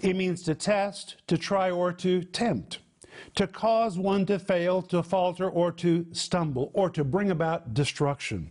It 0.00 0.14
means 0.14 0.42
to 0.42 0.54
test, 0.54 1.16
to 1.26 1.38
try, 1.38 1.70
or 1.70 1.92
to 1.94 2.22
tempt. 2.22 2.78
To 3.34 3.46
cause 3.46 3.98
one 3.98 4.26
to 4.26 4.38
fail, 4.38 4.82
to 4.82 5.02
falter, 5.02 5.48
or 5.48 5.72
to 5.72 6.06
stumble, 6.12 6.70
or 6.74 6.90
to 6.90 7.04
bring 7.04 7.30
about 7.30 7.74
destruction. 7.74 8.50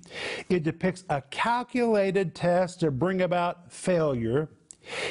It 0.49 0.63
depicts 0.63 1.03
a 1.09 1.21
calculated 1.21 2.35
test 2.35 2.79
to 2.81 2.91
bring 2.91 3.21
about 3.21 3.71
failure. 3.71 4.49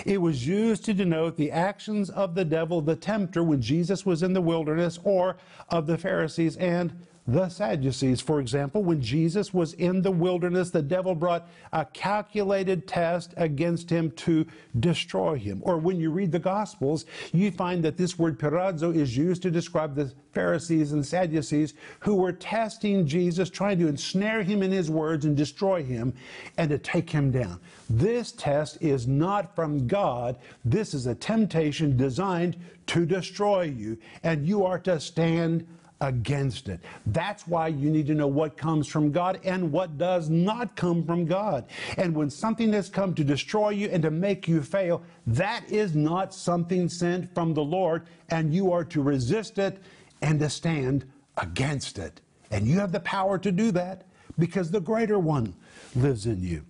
It 0.05 0.21
was 0.21 0.47
used 0.47 0.85
to 0.85 0.95
denote 0.95 1.37
the 1.37 1.51
actions 1.51 2.09
of 2.11 2.35
the 2.35 2.45
devil, 2.45 2.81
the 2.81 2.97
tempter, 2.97 3.43
when 3.43 3.61
Jesus 3.61 4.07
was 4.07 4.23
in 4.23 4.33
the 4.33 4.41
wilderness, 4.41 4.99
or 5.03 5.37
of 5.69 5.87
the 5.87 5.99
Pharisees 5.99 6.57
and 6.57 7.07
the 7.27 7.49
Sadducees. 7.49 8.21
For 8.21 8.39
example, 8.41 8.83
when 8.83 9.01
Jesus 9.01 9.55
was 9.55 9.73
in 9.75 10.03
the 10.03 10.11
wilderness, 10.11 10.71
the 10.71 10.83
devil 10.83 11.15
brought 11.15 11.49
a 11.73 11.85
calculated 11.87 12.87
test 12.87 13.33
against 13.37 13.89
him 13.89 14.11
to 14.13 14.47
destroy 14.79 15.39
him. 15.39 15.63
Or 15.65 15.79
when 15.79 15.99
you 15.99 16.11
read 16.11 16.33
the 16.33 16.39
Gospels, 16.39 17.07
you 17.33 17.51
find 17.51 17.83
that 17.85 17.97
this 17.97 18.19
word 18.19 18.39
peirazo 18.39 18.95
is 18.95 19.17
used 19.17 19.41
to 19.43 19.51
describe 19.51 19.95
the 19.95 20.13
Pharisees 20.35 20.93
and 20.93 21.07
Sadducees 21.07 21.75
who 22.01 22.17
were 22.17 22.33
testing 22.33 23.07
Jesus, 23.07 23.49
trying 23.49 23.79
to 23.79 23.89
ensnare 23.89 24.43
him 24.43 24.63
in 24.63 24.71
his 24.71 24.91
words 24.91 25.25
and 25.25 25.37
destroy 25.37 25.83
him 25.83 26.13
and 26.59 26.69
to 26.71 26.79
take 26.79 27.09
him 27.09 27.31
down. 27.31 27.59
This 27.89 28.33
test 28.33 28.79
is 28.83 29.07
not 29.07 29.55
from 29.55 29.87
God. 29.87 30.37
This 30.65 30.93
is 30.93 31.07
a 31.07 31.15
temptation 31.15 31.97
designed 31.97 32.57
to 32.87 33.07
destroy 33.07 33.63
you, 33.63 33.97
and 34.23 34.47
you 34.47 34.65
are 34.65 34.79
to 34.81 35.01
stand 35.01 35.67
against 36.01 36.69
it. 36.69 36.81
That's 37.07 37.47
why 37.47 37.69
you 37.69 37.91
need 37.91 38.07
to 38.09 38.15
know 38.15 38.27
what 38.27 38.57
comes 38.57 38.89
from 38.89 39.13
God 39.13 39.41
and 39.45 39.73
what 39.73 39.97
does 39.97 40.29
not 40.29 40.77
come 40.77 41.05
from 41.05 41.25
God. 41.25 41.67
And 41.97 42.15
when 42.15 42.31
something 42.31 42.73
has 42.73 42.89
come 42.89 43.15
to 43.15 43.25
destroy 43.25 43.71
you 43.71 43.89
and 43.89 44.03
to 44.03 44.11
make 44.11 44.49
you 44.49 44.63
fail, 44.63 45.03
that 45.27 45.65
is 45.71 45.95
not 45.95 46.35
something 46.35 46.89
sent 46.89 47.33
from 47.35 47.55
the 47.55 47.65
Lord, 47.65 48.07
and 48.31 48.53
you 48.53 48.73
are 48.73 48.85
to 48.85 49.03
resist 49.03 49.59
it 49.59 49.79
and 50.23 50.39
to 50.41 50.51
stand 50.51 51.05
against 51.39 51.99
it. 51.99 52.21
And 52.51 52.67
you 52.67 52.79
have 52.79 52.93
the 52.93 53.01
power 53.01 53.39
to 53.39 53.51
do 53.51 53.71
that 53.73 54.05
because 54.39 54.71
the 54.71 54.81
greater 54.81 55.19
one 55.19 55.55
lives 55.97 56.27
in 56.27 56.43
you. 56.43 56.65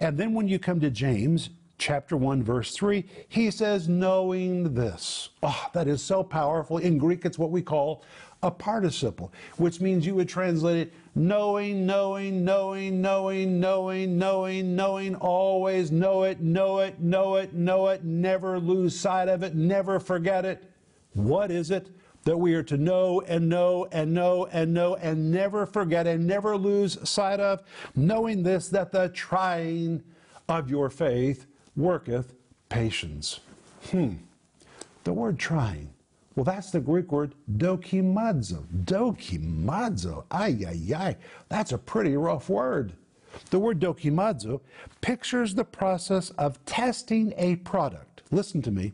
And 0.00 0.16
then 0.16 0.34
when 0.34 0.48
you 0.48 0.58
come 0.58 0.80
to 0.80 0.90
James, 0.90 1.50
chapter 1.78 2.16
1 2.16 2.42
verse 2.42 2.74
3 2.74 3.04
he 3.28 3.50
says 3.50 3.88
knowing 3.88 4.72
this 4.72 5.28
oh 5.42 5.66
that 5.74 5.86
is 5.86 6.02
so 6.02 6.22
powerful 6.22 6.78
in 6.78 6.96
greek 6.96 7.24
it's 7.26 7.38
what 7.38 7.50
we 7.50 7.60
call 7.60 8.02
a 8.42 8.50
participle, 8.50 9.32
which 9.56 9.80
means 9.80 10.06
you 10.06 10.14
would 10.14 10.28
translate 10.28 10.88
it 10.88 10.94
knowing, 11.16 11.86
knowing, 11.86 12.44
knowing, 12.44 13.00
knowing, 13.00 13.58
knowing, 13.58 14.18
knowing, 14.18 14.76
knowing, 14.76 15.14
always 15.16 15.90
know 15.90 16.24
it, 16.24 16.40
know 16.40 16.80
it, 16.80 17.00
know 17.00 17.36
it, 17.36 17.54
know 17.54 17.88
it, 17.88 18.04
never 18.04 18.60
lose 18.60 18.98
sight 18.98 19.28
of 19.28 19.42
it, 19.42 19.54
never 19.54 19.98
forget 19.98 20.44
it. 20.44 20.70
What 21.14 21.50
is 21.50 21.70
it? 21.70 21.88
That 22.24 22.36
we 22.36 22.54
are 22.54 22.62
to 22.64 22.76
know 22.76 23.22
and 23.22 23.48
know 23.48 23.86
and 23.92 24.12
know 24.12 24.46
and 24.46 24.74
know 24.74 24.96
and 24.96 25.30
never 25.30 25.64
forget 25.64 26.06
and 26.06 26.26
never 26.26 26.56
lose 26.56 26.98
sight 27.08 27.40
of, 27.40 27.62
knowing 27.94 28.42
this, 28.42 28.68
that 28.68 28.92
the 28.92 29.08
trying 29.08 30.02
of 30.48 30.68
your 30.68 30.90
faith 30.90 31.46
worketh 31.76 32.34
patience. 32.68 33.40
Hmm. 33.90 34.14
The 35.04 35.12
word 35.12 35.38
trying 35.38 35.90
well, 36.36 36.44
that's 36.44 36.70
the 36.70 36.80
Greek 36.80 37.10
word 37.10 37.34
dokimazo. 37.56 38.66
Dokimazo. 38.84 40.24
Ay, 40.30 40.64
ay, 40.68 40.94
ay. 40.94 41.16
That's 41.48 41.72
a 41.72 41.78
pretty 41.78 42.14
rough 42.14 42.50
word. 42.50 42.92
The 43.50 43.58
word 43.58 43.80
dokimazo 43.80 44.60
pictures 45.00 45.54
the 45.54 45.64
process 45.64 46.30
of 46.30 46.62
testing 46.66 47.32
a 47.38 47.56
product. 47.56 48.22
Listen 48.30 48.60
to 48.62 48.70
me. 48.70 48.92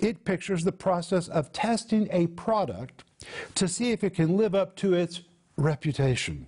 It 0.00 0.24
pictures 0.24 0.64
the 0.64 0.72
process 0.72 1.28
of 1.28 1.52
testing 1.52 2.08
a 2.10 2.28
product 2.28 3.04
to 3.54 3.68
see 3.68 3.92
if 3.92 4.02
it 4.02 4.14
can 4.14 4.38
live 4.38 4.54
up 4.54 4.74
to 4.76 4.94
its 4.94 5.20
reputation. 5.58 6.46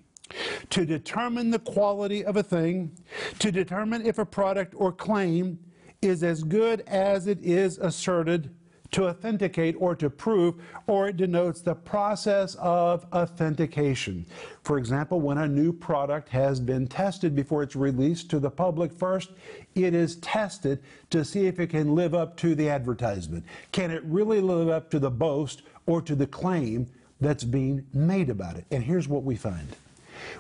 To 0.71 0.87
determine 0.87 1.51
the 1.51 1.59
quality 1.59 2.25
of 2.25 2.37
a 2.37 2.43
thing, 2.43 2.93
to 3.41 3.53
determine 3.53 4.07
if 4.07 4.19
a 4.19 4.25
product 4.25 4.75
or 4.77 4.93
claim 4.93 5.59
is 6.01 6.23
as 6.23 6.43
good 6.43 6.83
as 6.87 7.27
it 7.27 7.39
is 7.43 7.77
asserted 7.79 8.55
to 8.93 9.09
authenticate 9.09 9.77
or 9.79 9.95
to 9.97 10.11
prove, 10.11 10.57
or 10.87 11.09
it 11.09 11.17
denotes 11.17 11.61
the 11.61 11.75
process 11.75 12.57
of 12.57 13.07
authentication. 13.13 14.27
For 14.63 14.79
example, 14.79 15.21
when 15.21 15.39
a 15.39 15.49
new 15.49 15.73
product 15.73 16.29
has 16.31 16.61
been 16.61 16.87
tested 16.87 17.35
before 17.35 17.63
it's 17.63 17.77
released 17.77 18.31
to 18.31 18.41
the 18.41 18.51
public 18.51 18.93
first, 18.93 19.31
it 19.75 19.95
is 19.95 20.17
tested 20.17 20.83
to 21.11 21.25
see 21.25 21.47
if 21.47 21.61
it 21.61 21.69
can 21.69 21.95
live 21.95 22.15
up 22.15 22.37
to 22.39 22.55
the 22.55 22.69
advertisement. 22.69 23.45
Can 23.73 23.91
it 23.91 24.03
really 24.05 24.41
live 24.41 24.69
up 24.69 24.91
to 24.91 24.99
the 24.99 25.11
boast 25.11 25.63
or 25.87 26.03
to 26.03 26.15
the 26.15 26.27
claim 26.27 26.89
that's 27.21 27.45
being 27.45 27.87
made 27.93 28.31
about 28.31 28.57
it? 28.57 28.65
And 28.71 28.83
here's 28.83 29.09
what 29.09 29.25
we 29.25 29.37
find. 29.37 29.69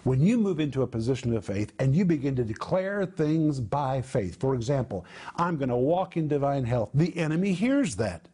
When 0.04 0.20
you 0.20 0.38
move 0.38 0.60
into 0.60 0.82
a 0.82 0.86
position 0.86 1.34
of 1.36 1.44
faith 1.44 1.72
and 1.78 1.94
you 1.94 2.04
begin 2.04 2.36
to 2.36 2.44
declare 2.44 3.06
things 3.06 3.60
by 3.60 4.02
faith, 4.02 4.38
for 4.38 4.54
example, 4.54 5.06
I'm 5.36 5.56
going 5.56 5.68
to 5.68 5.76
walk 5.76 6.16
in 6.16 6.28
divine 6.28 6.64
health, 6.64 6.90
the 6.94 7.16
enemy 7.16 7.52
hears 7.52 7.96
that. 7.96 8.28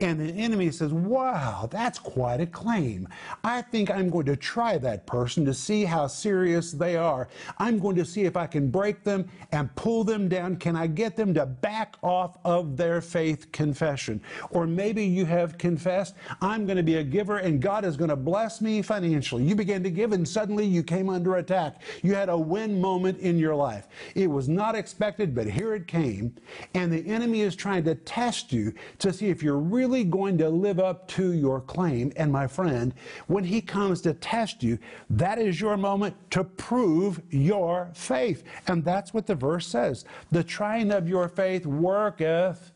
And 0.00 0.20
the 0.20 0.32
enemy 0.32 0.70
says, 0.70 0.92
Wow, 0.92 1.68
that's 1.70 1.98
quite 1.98 2.40
a 2.40 2.46
claim. 2.46 3.08
I 3.44 3.62
think 3.62 3.90
I'm 3.90 4.10
going 4.10 4.26
to 4.26 4.36
try 4.36 4.78
that 4.78 5.06
person 5.06 5.44
to 5.46 5.54
see 5.54 5.84
how 5.84 6.06
serious 6.06 6.72
they 6.72 6.96
are. 6.96 7.28
I'm 7.58 7.78
going 7.78 7.96
to 7.96 8.04
see 8.04 8.24
if 8.24 8.36
I 8.36 8.46
can 8.46 8.70
break 8.70 9.04
them 9.04 9.28
and 9.52 9.74
pull 9.76 10.04
them 10.04 10.28
down. 10.28 10.56
Can 10.56 10.76
I 10.76 10.86
get 10.86 11.16
them 11.16 11.34
to 11.34 11.46
back 11.46 11.96
off 12.02 12.38
of 12.44 12.76
their 12.76 13.00
faith 13.00 13.52
confession? 13.52 14.20
Or 14.50 14.66
maybe 14.66 15.04
you 15.04 15.24
have 15.24 15.58
confessed, 15.58 16.14
I'm 16.40 16.66
going 16.66 16.76
to 16.76 16.82
be 16.82 16.96
a 16.96 17.04
giver 17.04 17.38
and 17.38 17.60
God 17.60 17.84
is 17.84 17.96
going 17.96 18.10
to 18.10 18.16
bless 18.16 18.60
me 18.60 18.82
financially. 18.82 19.44
You 19.44 19.54
began 19.54 19.82
to 19.82 19.90
give 19.90 20.12
and 20.12 20.26
suddenly 20.26 20.66
you 20.66 20.82
came 20.82 21.08
under 21.08 21.36
attack. 21.36 21.82
You 22.02 22.14
had 22.14 22.28
a 22.28 22.36
win 22.36 22.80
moment 22.80 23.18
in 23.18 23.38
your 23.38 23.54
life. 23.54 23.88
It 24.14 24.28
was 24.28 24.48
not 24.48 24.74
expected, 24.74 25.34
but 25.34 25.46
here 25.46 25.74
it 25.74 25.86
came. 25.86 26.34
And 26.74 26.92
the 26.92 27.06
enemy 27.06 27.40
is 27.42 27.56
trying 27.56 27.84
to 27.84 27.94
test 27.94 28.52
you 28.52 28.74
to 28.98 29.12
see 29.12 29.28
if 29.28 29.42
you're 29.42 29.58
really 29.70 30.04
going 30.04 30.38
to 30.38 30.48
live 30.48 30.78
up 30.78 31.08
to 31.08 31.32
your 31.32 31.60
claim, 31.60 32.12
and 32.16 32.32
my 32.32 32.46
friend, 32.46 32.94
when 33.26 33.44
he 33.44 33.60
comes 33.60 34.00
to 34.02 34.14
test 34.14 34.62
you, 34.62 34.78
that 35.08 35.38
is 35.38 35.60
your 35.60 35.76
moment 35.76 36.16
to 36.32 36.44
prove 36.44 37.20
your 37.30 37.90
faith. 37.94 38.44
And 38.66 38.84
that's 38.84 39.14
what 39.14 39.26
the 39.26 39.34
verse 39.34 39.66
says. 39.66 40.04
The 40.30 40.44
trying 40.44 40.90
of 40.90 41.08
your 41.08 41.28
faith 41.28 41.66
worketh 41.66 42.72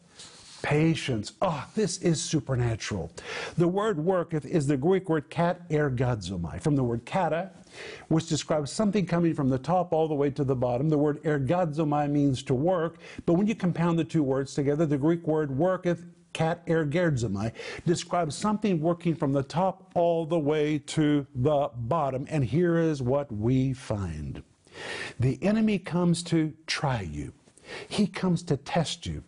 patience. 0.64 1.34
Oh, 1.42 1.66
this 1.74 1.98
is 1.98 2.22
supernatural. 2.22 3.12
The 3.58 3.68
word 3.68 4.02
worketh 4.02 4.46
is 4.46 4.66
the 4.66 4.78
Greek 4.78 5.10
word 5.10 5.28
kat 5.28 5.68
ergadzomai, 5.68 6.62
from 6.62 6.74
the 6.74 6.82
word 6.82 7.04
kata, 7.04 7.50
which 8.08 8.28
describes 8.28 8.72
something 8.72 9.04
coming 9.04 9.34
from 9.34 9.50
the 9.50 9.58
top 9.58 9.92
all 9.92 10.08
the 10.08 10.14
way 10.14 10.30
to 10.30 10.42
the 10.42 10.56
bottom. 10.56 10.88
The 10.88 10.96
word 10.96 11.22
ergadzomai 11.22 12.10
means 12.10 12.42
to 12.44 12.54
work, 12.54 12.96
but 13.26 13.34
when 13.34 13.46
you 13.46 13.54
compound 13.54 13.98
the 13.98 14.04
two 14.04 14.22
words 14.22 14.54
together, 14.54 14.86
the 14.86 14.96
Greek 14.96 15.26
word 15.26 15.54
worketh 15.56 16.06
kat 16.34 16.66
ergadzomai, 16.66 17.52
describes 17.86 18.36
something 18.36 18.80
working 18.80 19.14
from 19.14 19.32
the 19.32 19.42
top 19.42 19.90
all 19.94 20.26
the 20.26 20.38
way 20.38 20.78
to 20.78 21.26
the 21.34 21.70
bottom. 21.74 22.26
And 22.28 22.44
here 22.44 22.76
is 22.76 23.00
what 23.00 23.32
we 23.32 23.72
find 23.72 24.42
the 25.20 25.38
enemy 25.42 25.78
comes 25.78 26.22
to 26.24 26.52
try 26.66 27.00
you, 27.00 27.32
he 27.88 28.06
comes 28.06 28.42
to 28.42 28.56
test 28.56 29.06
you. 29.06 29.22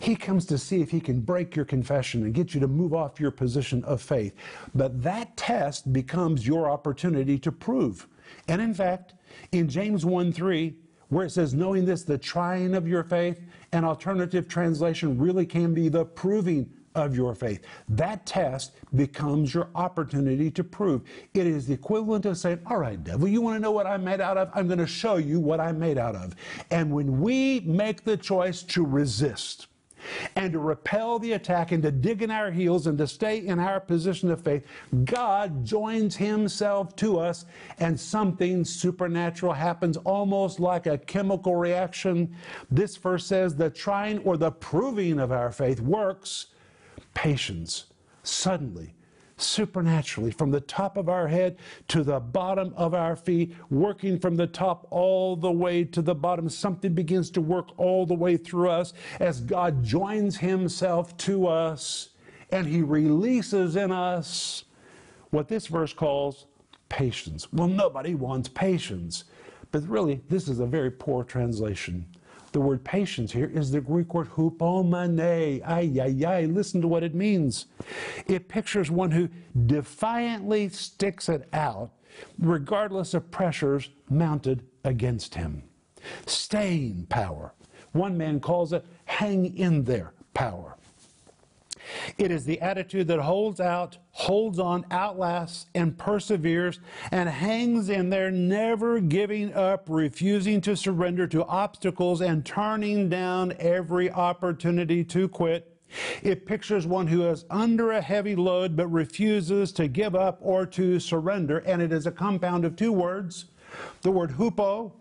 He 0.00 0.16
comes 0.16 0.44
to 0.46 0.58
see 0.58 0.80
if 0.80 0.90
he 0.90 1.00
can 1.00 1.20
break 1.20 1.54
your 1.54 1.64
confession 1.64 2.24
and 2.24 2.34
get 2.34 2.52
you 2.52 2.60
to 2.60 2.66
move 2.66 2.92
off 2.92 3.20
your 3.20 3.30
position 3.30 3.84
of 3.84 4.02
faith. 4.02 4.34
But 4.74 5.04
that 5.04 5.36
test 5.36 5.92
becomes 5.92 6.46
your 6.46 6.68
opportunity 6.68 7.38
to 7.38 7.52
prove. 7.52 8.08
And 8.48 8.60
in 8.60 8.74
fact, 8.74 9.14
in 9.52 9.68
James 9.68 10.04
1 10.04 10.32
3, 10.32 10.74
where 11.10 11.26
it 11.26 11.30
says, 11.30 11.54
knowing 11.54 11.84
this, 11.84 12.02
the 12.02 12.18
trying 12.18 12.74
of 12.74 12.88
your 12.88 13.02
faith, 13.02 13.40
an 13.72 13.84
alternative 13.84 14.48
translation 14.48 15.18
really 15.18 15.46
can 15.46 15.74
be 15.74 15.88
the 15.88 16.04
proving 16.04 16.70
of 16.94 17.14
your 17.14 17.34
faith. 17.34 17.60
That 17.88 18.26
test 18.26 18.72
becomes 18.96 19.54
your 19.54 19.68
opportunity 19.74 20.50
to 20.50 20.64
prove. 20.64 21.02
It 21.34 21.46
is 21.46 21.66
the 21.66 21.74
equivalent 21.74 22.26
of 22.26 22.36
saying, 22.38 22.60
All 22.66 22.78
right, 22.78 23.02
devil, 23.02 23.28
you 23.28 23.40
want 23.40 23.56
to 23.56 23.60
know 23.60 23.70
what 23.70 23.86
I'm 23.86 24.04
made 24.04 24.20
out 24.20 24.36
of? 24.36 24.50
I'm 24.54 24.66
going 24.66 24.78
to 24.78 24.86
show 24.86 25.16
you 25.16 25.40
what 25.40 25.60
I'm 25.60 25.78
made 25.78 25.98
out 25.98 26.16
of. 26.16 26.34
And 26.70 26.90
when 26.90 27.20
we 27.20 27.60
make 27.60 28.04
the 28.04 28.16
choice 28.16 28.62
to 28.64 28.84
resist, 28.84 29.68
and 30.36 30.52
to 30.52 30.58
repel 30.58 31.18
the 31.18 31.32
attack 31.32 31.72
and 31.72 31.82
to 31.82 31.90
dig 31.90 32.22
in 32.22 32.30
our 32.30 32.50
heels 32.50 32.86
and 32.86 32.98
to 32.98 33.06
stay 33.06 33.38
in 33.38 33.58
our 33.58 33.80
position 33.80 34.30
of 34.30 34.40
faith, 34.40 34.66
God 35.04 35.64
joins 35.64 36.16
Himself 36.16 36.94
to 36.96 37.18
us 37.18 37.44
and 37.78 37.98
something 37.98 38.64
supernatural 38.64 39.52
happens 39.52 39.96
almost 39.98 40.60
like 40.60 40.86
a 40.86 40.98
chemical 40.98 41.56
reaction. 41.56 42.34
This 42.70 42.96
verse 42.96 43.26
says 43.26 43.54
the 43.54 43.70
trying 43.70 44.18
or 44.20 44.36
the 44.36 44.50
proving 44.50 45.18
of 45.18 45.32
our 45.32 45.52
faith 45.52 45.80
works 45.80 46.46
patience. 47.14 47.84
Suddenly, 48.22 48.94
supernaturally 49.40 50.30
from 50.30 50.50
the 50.50 50.60
top 50.60 50.96
of 50.96 51.08
our 51.08 51.28
head 51.28 51.58
to 51.88 52.02
the 52.02 52.20
bottom 52.20 52.72
of 52.76 52.94
our 52.94 53.16
feet, 53.16 53.54
working 53.70 54.18
from 54.18 54.36
the 54.36 54.46
top 54.46 54.86
all 54.90 55.36
the 55.36 55.50
way 55.50 55.84
to 55.84 56.02
the 56.02 56.14
bottom. 56.14 56.48
Something 56.48 56.94
begins 56.94 57.30
to 57.30 57.40
work 57.40 57.78
all 57.78 58.06
the 58.06 58.14
way 58.14 58.36
through 58.36 58.70
us 58.70 58.92
as 59.20 59.40
God 59.40 59.82
joins 59.82 60.38
Himself 60.38 61.16
to 61.18 61.46
us 61.46 62.10
and 62.50 62.66
He 62.66 62.82
releases 62.82 63.76
in 63.76 63.92
us 63.92 64.64
what 65.30 65.48
this 65.48 65.66
verse 65.66 65.92
calls 65.92 66.46
patience. 66.88 67.52
Well, 67.52 67.68
nobody 67.68 68.14
wants 68.14 68.48
patience, 68.48 69.24
but 69.70 69.86
really, 69.86 70.22
this 70.28 70.48
is 70.48 70.60
a 70.60 70.66
very 70.66 70.90
poor 70.90 71.24
translation. 71.24 72.06
The 72.58 72.64
word 72.64 72.82
patience 72.82 73.30
here 73.30 73.48
is 73.54 73.70
the 73.70 73.80
Greek 73.80 74.12
word 74.12 74.30
hupomene. 74.30 75.62
Ay, 75.64 75.92
ay, 75.96 76.26
ay. 76.26 76.44
Listen 76.46 76.80
to 76.80 76.88
what 76.88 77.04
it 77.04 77.14
means. 77.14 77.66
It 78.26 78.48
pictures 78.48 78.90
one 78.90 79.12
who 79.12 79.28
defiantly 79.66 80.68
sticks 80.70 81.28
it 81.28 81.48
out, 81.52 81.92
regardless 82.36 83.14
of 83.14 83.30
pressures 83.30 83.90
mounted 84.10 84.64
against 84.82 85.36
him. 85.36 85.62
Staying 86.26 87.06
power. 87.08 87.54
One 87.92 88.18
man 88.18 88.40
calls 88.40 88.72
it 88.72 88.84
hang 89.04 89.56
in 89.56 89.84
there 89.84 90.12
power. 90.34 90.77
It 92.16 92.30
is 92.30 92.44
the 92.44 92.60
attitude 92.60 93.08
that 93.08 93.20
holds 93.20 93.60
out, 93.60 93.98
holds 94.10 94.58
on, 94.58 94.84
outlasts, 94.90 95.66
and 95.74 95.96
perseveres, 95.96 96.80
and 97.10 97.28
hangs 97.28 97.88
in 97.88 98.10
there, 98.10 98.30
never 98.30 99.00
giving 99.00 99.54
up, 99.54 99.86
refusing 99.88 100.60
to 100.62 100.76
surrender 100.76 101.26
to 101.28 101.44
obstacles, 101.44 102.20
and 102.20 102.44
turning 102.44 103.08
down 103.08 103.54
every 103.58 104.10
opportunity 104.10 105.04
to 105.04 105.28
quit. 105.28 105.74
It 106.22 106.46
pictures 106.46 106.86
one 106.86 107.06
who 107.06 107.26
is 107.26 107.46
under 107.48 107.92
a 107.92 108.02
heavy 108.02 108.36
load 108.36 108.76
but 108.76 108.88
refuses 108.88 109.72
to 109.72 109.88
give 109.88 110.14
up 110.14 110.38
or 110.42 110.66
to 110.66 111.00
surrender, 111.00 111.58
and 111.58 111.80
it 111.80 111.92
is 111.92 112.06
a 112.06 112.12
compound 112.12 112.64
of 112.64 112.76
two 112.76 112.92
words. 112.92 113.46
The 114.02 114.10
word 114.10 114.32
hupo 114.32 114.92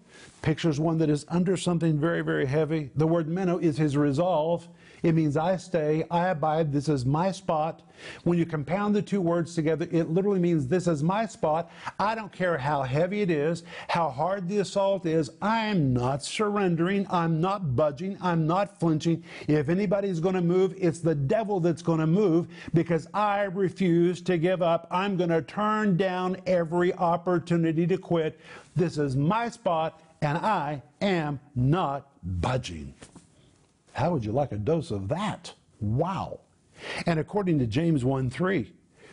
pictures 0.42 0.80
one 0.80 0.98
that 1.00 1.10
is 1.10 1.26
under 1.28 1.58
something 1.58 2.00
very, 2.00 2.22
very 2.22 2.46
heavy. 2.46 2.90
The 2.96 3.08
word 3.08 3.28
meno 3.28 3.58
is 3.58 3.78
his 3.78 3.98
resolve. 3.98 4.68
It 5.04 5.16
means 5.16 5.38
I 5.38 5.58
stay, 5.58 6.06
I 6.10 6.30
abide, 6.30 6.72
this 6.72 6.90
is 6.90 7.06
my 7.06 7.32
spot. 7.32 7.82
When 8.24 8.38
you 8.38 8.46
compound 8.46 8.96
the 8.96 9.02
two 9.02 9.22
words 9.22 9.56
together, 9.56 9.88
it 9.92 10.10
literally 10.10 10.40
means 10.40 10.68
this 10.68 10.88
is 10.88 11.04
my 11.04 11.26
spot. 11.26 11.72
I 12.00 12.16
don't 12.16 12.32
care 12.32 12.58
how 12.58 12.84
heavy 12.84 13.22
it 13.22 13.32
is, 13.32 13.64
how 13.88 14.10
hard 14.10 14.48
the 14.48 14.60
assault 14.60 15.06
is, 15.06 15.32
I'm 15.42 15.94
not 15.94 16.24
surrendering, 16.24 17.08
I'm 17.10 17.42
not 17.42 17.76
budging, 17.76 18.18
I'm 18.22 18.46
not 18.46 18.80
flinching. 18.80 19.24
If 19.48 19.70
anybody's 19.70 20.20
going 20.20 20.36
to 20.36 20.42
move, 20.42 20.76
it's 20.78 21.00
the 21.00 21.16
devil 21.16 21.60
that's 21.60 21.82
going 21.82 22.00
to 22.00 22.08
move 22.08 22.48
because 22.74 23.08
I 23.14 23.44
refuse 23.44 24.22
to 24.22 24.38
give 24.38 24.62
up. 24.62 24.88
I'm 24.92 25.18
going 25.18 25.30
to 25.30 25.42
turn 25.42 25.98
down 25.98 26.38
every 26.46 26.94
opportunity 26.94 27.88
to 27.88 27.98
quit. 27.98 28.40
This 28.76 28.98
is 28.98 29.16
my 29.16 29.50
spot, 29.50 30.02
and 30.22 30.38
I 30.38 30.82
am 31.02 31.40
not 31.56 32.10
budging. 32.24 32.94
How 33.98 34.12
would 34.12 34.24
you 34.24 34.32
like 34.32 34.52
a 34.52 34.58
dose 34.58 34.92
of 34.92 35.08
that? 35.08 35.56
Wow. 35.82 36.42
And 37.08 37.20
according 37.20 37.58
to 37.58 37.66
James 37.66 38.06
1 38.06 38.30
3, 38.30 38.72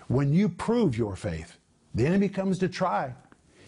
when 0.08 0.34
you 0.34 0.46
prove 0.46 0.98
your 0.98 1.16
faith, 1.16 1.56
the 1.94 2.06
enemy 2.06 2.28
comes 2.28 2.58
to 2.58 2.68
try. 2.68 3.14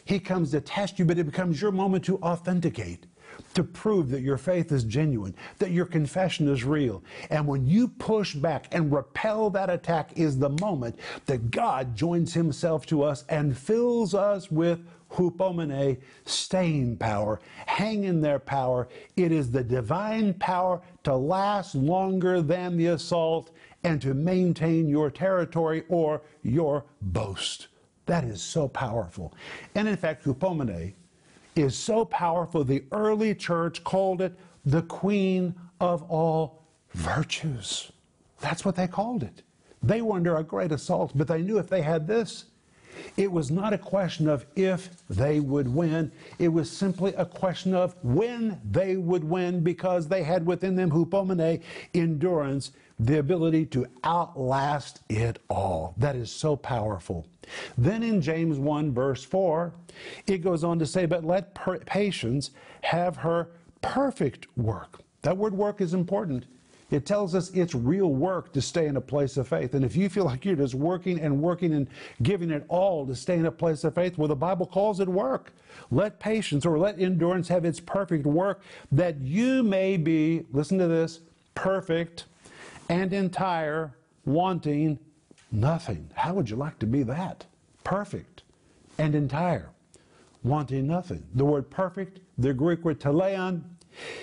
He 0.05 0.19
comes 0.21 0.51
to 0.51 0.61
test 0.61 0.99
you, 0.99 1.07
but 1.07 1.19
it 1.19 1.25
becomes 1.25 1.63
your 1.63 1.73
moment 1.73 2.05
to 2.05 2.19
authenticate, 2.19 3.07
to 3.55 3.65
prove 3.65 4.11
that 4.11 4.21
your 4.21 4.37
faith 4.37 4.71
is 4.71 4.85
genuine, 4.85 5.35
that 5.59 5.71
your 5.71 5.87
confession 5.87 6.49
is 6.49 6.65
real. 6.65 7.03
And 7.31 7.47
when 7.47 7.67
you 7.67 7.89
push 7.89 8.35
back 8.35 8.69
and 8.73 8.93
repel 8.93 9.49
that 9.51 9.71
attack, 9.71 10.11
is 10.19 10.39
the 10.39 10.51
moment 10.61 10.99
that 11.25 11.51
God 11.51 11.97
joins 11.97 12.35
Himself 12.35 12.85
to 12.87 13.03
us 13.03 13.25
and 13.31 13.57
fills 13.57 14.15
us 14.15 14.51
with 14.51 14.81
hupomene, 15.11 15.99
staying 16.25 16.97
power, 16.97 17.41
hang 17.67 18.05
in 18.05 18.21
there 18.21 18.39
power. 18.39 18.89
It 19.17 19.33
is 19.33 19.51
the 19.51 19.65
divine 19.65 20.35
power 20.35 20.81
to 21.05 21.15
last 21.15 21.75
longer 21.75 22.43
than 22.43 22.77
the 22.77 22.87
assault 22.87 23.51
and 23.85 24.01
to 24.03 24.15
maintain 24.15 24.89
your 24.89 25.11
territory 25.11 25.85
or 25.89 26.23
your 26.43 26.85
boast. 27.01 27.69
That 28.07 28.25
is 28.25 28.43
so 28.43 28.69
powerful. 28.69 29.35
And 29.75 29.89
in 29.89 29.97
fact, 29.97 30.25
hupomene 30.25 30.95
is 31.55 31.77
so 31.77 32.05
powerful, 32.05 32.65
the 32.65 32.85
early 32.93 33.35
church 33.35 33.83
called 33.83 34.21
it 34.21 34.35
the 34.65 34.83
queen 34.83 35.55
of 35.81 36.03
all 36.05 36.63
virtues. 36.93 37.93
That's 38.41 38.65
what 38.65 38.77
they 38.77 38.87
called 38.87 39.23
it. 39.23 39.43
They 39.83 40.03
were 40.03 40.17
under 40.17 40.37
a 40.37 40.43
great 40.43 40.73
assault, 40.73 41.13
but 41.15 41.29
they 41.29 41.43
knew 41.43 41.59
if 41.59 41.69
they 41.69 41.83
had 41.83 42.07
this, 42.07 42.47
it 43.17 43.31
was 43.31 43.51
not 43.51 43.73
a 43.73 43.79
question 43.79 44.29
of 44.29 44.47
if 44.57 44.91
they 45.09 45.41
would 45.41 45.69
win. 45.69 46.13
It 46.39 46.49
was 46.49 46.71
simply 46.71 47.15
a 47.15 47.25
question 47.25 47.75
of 47.75 47.95
when 48.03 48.61
they 48.71 48.97
would 48.97 49.25
win 49.25 49.63
because 49.63 50.09
they 50.09 50.23
had 50.23 50.47
within 50.47 50.77
them 50.77 50.91
hupomene, 50.91 51.63
endurance, 51.95 52.73
the 52.99 53.19
ability 53.19 53.67
to 53.67 53.87
outlast 54.05 55.01
it 55.09 55.39
all. 55.49 55.95
That 55.99 56.17
is 56.17 56.31
so 56.31 56.57
powerful. 56.57 57.27
Then 57.77 58.03
in 58.03 58.21
James 58.21 58.59
1, 58.59 58.93
verse 58.93 59.23
4, 59.25 59.73
it 60.27 60.39
goes 60.39 60.65
on 60.65 60.79
to 60.79 60.87
say, 60.87 61.07
But 61.07 61.25
let 61.25 61.55
per- 61.55 61.79
patience 61.79 62.51
have 62.83 63.19
her 63.19 63.51
perfect 63.83 64.47
work. 64.57 65.01
That 65.23 65.37
word 65.37 65.55
work 65.55 65.81
is 65.81 65.95
important. 65.95 66.47
It 66.91 67.05
tells 67.05 67.35
us 67.35 67.51
it's 67.51 67.75
real 67.75 68.13
work 68.13 68.53
to 68.53 68.63
stay 68.63 68.87
in 68.87 68.97
a 68.97 69.01
place 69.01 69.37
of 69.37 69.49
faith. 69.49 69.75
And 69.75 69.85
if 69.85 69.97
you 69.97 70.09
feel 70.09 70.25
like 70.25 70.45
you're 70.45 70.55
just 70.55 70.75
working 70.75 71.19
and 71.21 71.43
working 71.43 71.75
and 71.75 71.89
giving 72.23 72.51
it 72.51 72.65
all 72.69 73.05
to 73.07 73.15
stay 73.15 73.37
in 73.37 73.47
a 73.47 73.51
place 73.51 73.83
of 73.83 73.95
faith, 73.95 74.17
well, 74.17 74.29
the 74.29 74.37
Bible 74.37 74.67
calls 74.67 75.01
it 75.01 75.09
work. 75.09 75.53
Let 75.91 76.21
patience 76.21 76.65
or 76.65 76.79
let 76.79 77.01
endurance 77.01 77.49
have 77.49 77.65
its 77.65 77.81
perfect 77.81 78.25
work 78.25 78.63
that 78.93 79.21
you 79.21 79.63
may 79.65 79.97
be, 79.97 80.47
listen 80.53 80.79
to 80.79 80.87
this, 80.87 81.21
perfect 81.55 82.27
and 82.89 83.13
entire, 83.13 83.93
wanting 84.25 84.99
nothing. 85.51 86.09
How 86.15 86.35
would 86.35 86.49
you 86.49 86.57
like 86.57 86.79
to 86.79 86.87
be 86.87 87.03
that? 87.05 87.47
Perfect 87.83 88.43
and 88.99 89.15
entire, 89.15 89.71
wanting 90.45 90.87
nothing. 90.87 91.25
The 91.35 91.45
word 91.45 91.69
perfect, 91.69 92.21
the 92.39 92.55
Greek 92.55 92.85
word 92.85 93.01
teleon, 93.01 93.63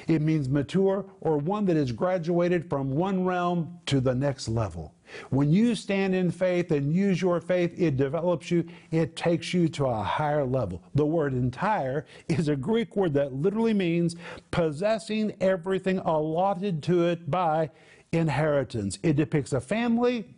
it 0.08 0.22
means 0.22 0.50
mature 0.50 1.06
or 1.22 1.38
one 1.38 1.66
that 1.66 1.76
has 1.76 1.92
graduated 1.92 2.70
from 2.70 2.92
one 2.92 3.26
realm 3.26 3.80
to 3.88 4.00
the 4.00 4.16
next 4.16 4.48
level. 4.48 4.94
When 5.30 5.52
you 5.52 5.76
stand 5.76 6.16
in 6.16 6.32
faith 6.32 6.72
and 6.72 6.94
use 6.94 7.22
your 7.22 7.40
faith, 7.40 7.74
it 7.78 7.98
develops 7.98 8.50
you, 8.50 8.66
it 8.92 9.16
takes 9.16 9.54
you 9.54 9.68
to 9.70 9.86
a 9.86 10.04
higher 10.04 10.46
level. 10.46 10.84
The 10.96 11.06
word 11.06 11.34
entire 11.34 12.06
is 12.30 12.48
a 12.48 12.56
Greek 12.56 12.96
word 12.96 13.14
that 13.14 13.34
literally 13.34 13.74
means 13.74 14.16
possessing 14.52 15.34
everything 15.40 16.00
allotted 16.00 16.82
to 16.84 17.08
it 17.08 17.30
by 17.30 17.70
inheritance. 18.12 19.00
It 19.04 19.16
depicts 19.16 19.54
a 19.54 19.62
family 19.62 20.36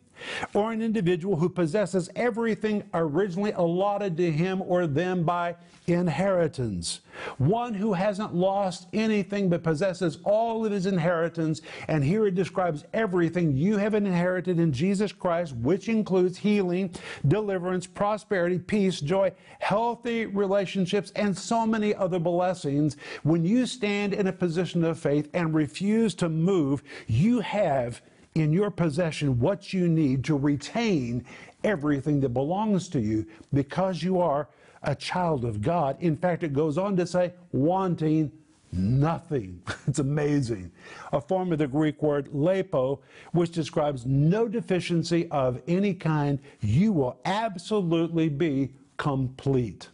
or 0.54 0.72
an 0.72 0.82
individual 0.82 1.36
who 1.36 1.50
possesses 1.50 2.10
everything 2.16 2.84
originally 2.94 3.52
allotted 3.52 4.18
to 4.18 4.32
him 4.32 4.62
or 4.62 4.88
them 4.88 5.24
by 5.24 5.56
inheritance. 5.88 7.02
One 7.38 7.74
who 7.74 7.94
hasn't 7.94 8.34
lost 8.34 8.88
anything 8.94 9.50
but 9.50 9.64
possesses 9.64 10.18
all 10.24 10.66
of 10.66 10.72
his 10.72 10.86
inheritance. 10.86 11.62
And 11.88 12.04
here 12.04 12.28
it 12.28 12.36
describes 12.36 12.86
everything 12.94 13.56
you 13.56 13.78
have 13.78 13.94
inherited 13.94 14.60
in 14.60 14.74
Jesus 14.74 15.12
Christ, 15.12 15.56
which 15.58 15.88
includes 15.88 16.38
healing, 16.38 16.92
deliverance, 17.28 17.88
prosperity, 17.88 18.60
peace, 18.60 19.00
joy, 19.00 19.32
healthy 19.60 20.26
relationships, 20.26 21.12
and 21.16 21.38
so 21.38 21.66
many 21.66 21.94
other 21.94 22.20
blessings. 22.20 22.98
When 23.24 23.46
you 23.46 23.66
stand 23.66 24.14
in 24.14 24.28
a 24.28 24.34
position 24.34 24.84
of 24.84 25.00
faith 25.00 25.30
and 25.34 25.54
refuse 25.54 26.16
to 26.16 26.30
move, 26.30 26.84
you 27.08 27.42
have 27.42 28.02
in 28.36 28.52
your 28.52 28.70
possession 28.70 29.40
what 29.40 29.74
you 29.74 29.88
need 29.88 30.24
to 30.26 30.38
retain 30.38 31.26
everything 31.64 32.20
that 32.20 32.30
belongs 32.30 32.90
to 32.90 33.00
you 33.00 33.26
because 33.54 34.04
you 34.04 34.20
are 34.20 34.48
a 34.84 34.94
child 34.94 35.46
of 35.46 35.62
God. 35.62 35.98
In 36.02 36.16
fact, 36.16 36.44
it 36.44 36.54
goes 36.54 36.78
on 36.78 36.96
to 36.98 37.08
say, 37.08 37.34
wanting 37.52 38.32
nothing. 38.72 39.62
It's 39.88 40.00
amazing. 40.00 40.72
A 41.14 41.22
form 41.22 41.54
of 41.54 41.60
the 41.60 41.68
Greek 41.68 42.02
word 42.02 42.28
lepo, 42.32 43.00
which 43.32 43.52
describes 43.52 44.06
no 44.06 44.48
deficiency 44.48 45.30
of 45.32 45.62
any 45.68 45.94
kind. 45.94 46.40
You 46.60 46.92
will 46.92 47.20
absolutely 47.24 48.30
be 48.30 48.74
complete. 48.98 49.90